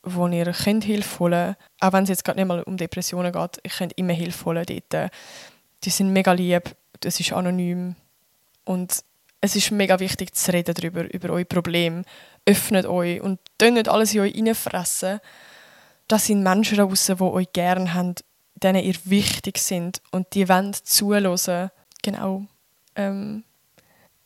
wo 0.03 0.27
ihr 0.29 0.53
könnt 0.53 0.85
Hilfe 0.85 1.19
holen 1.19 1.55
könnt. 1.55 1.57
Auch 1.81 1.93
wenn 1.93 2.05
es 2.05 2.11
jetzt 2.11 2.25
gerade 2.25 2.39
nicht 2.39 2.49
mal 2.49 2.63
um 2.63 2.77
Depressionen 2.77 3.33
geht, 3.33 3.61
ich 3.63 3.77
könnt 3.77 3.93
immer 3.99 4.13
Hilfe 4.13 4.45
holen 4.47 4.65
dort. 4.67 5.13
Die 5.85 5.91
sind 5.91 6.13
mega 6.13 6.33
lieb, 6.33 6.75
das 7.01 7.21
ist 7.21 7.33
anonym. 7.33 7.97
Und 8.65 9.03
es 9.41 9.57
ist 9.57 9.71
mega 9.71 9.99
wichtig 10.01 10.35
zu 10.35 10.53
reden 10.53 10.75
darüber, 10.75 11.13
über 11.13 11.31
eure 11.31 11.45
Probleme. 11.45 12.05
Öffnet 12.47 12.87
euch 12.87 13.21
und 13.21 13.41
nicht 13.61 13.89
alles 13.89 14.15
in 14.15 14.21
euch 14.21 14.35
reinfressen. 14.35 15.21
Das 16.09 16.27
sind 16.27 16.43
Menschen 16.43 16.79
draußen, 16.79 17.17
die 17.17 17.23
euch 17.23 17.53
gerne 17.53 17.95
haben, 17.95 18.15
denen 18.55 18.85
ihr 18.85 18.97
wichtig 19.05 19.59
sind 19.59 20.03
und 20.11 20.35
die 20.35 20.49
wollen 20.49 20.75
zuhören. 20.75 21.71
Genau. 22.03 22.45
Ähm, 22.97 23.45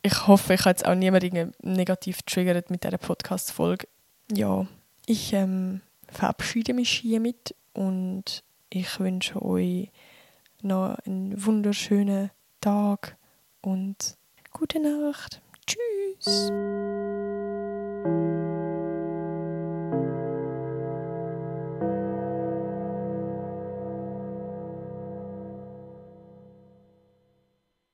ich 0.02 0.26
hoffe, 0.26 0.54
ich 0.54 0.60
habe 0.60 0.70
jetzt 0.70 0.86
auch 0.86 0.94
niemanden 0.94 1.54
negativ 1.62 2.22
triggert 2.22 2.70
mit 2.70 2.84
dieser 2.84 2.98
Podcast-Folge. 2.98 3.86
Ja, 4.32 4.66
ich 5.06 5.32
ähm, 5.32 5.80
verabschiede 6.08 6.74
mich 6.74 6.90
hiermit 6.90 7.54
und 7.72 8.42
ich 8.70 8.98
wünsche 9.00 9.42
euch 9.42 9.90
noch 10.62 10.96
einen 11.06 11.44
wunderschönen 11.44 12.30
Tag 12.60 13.16
und 13.60 14.16
gute 14.52 14.80
Nacht. 14.80 15.42
Tschüss. 15.66 16.50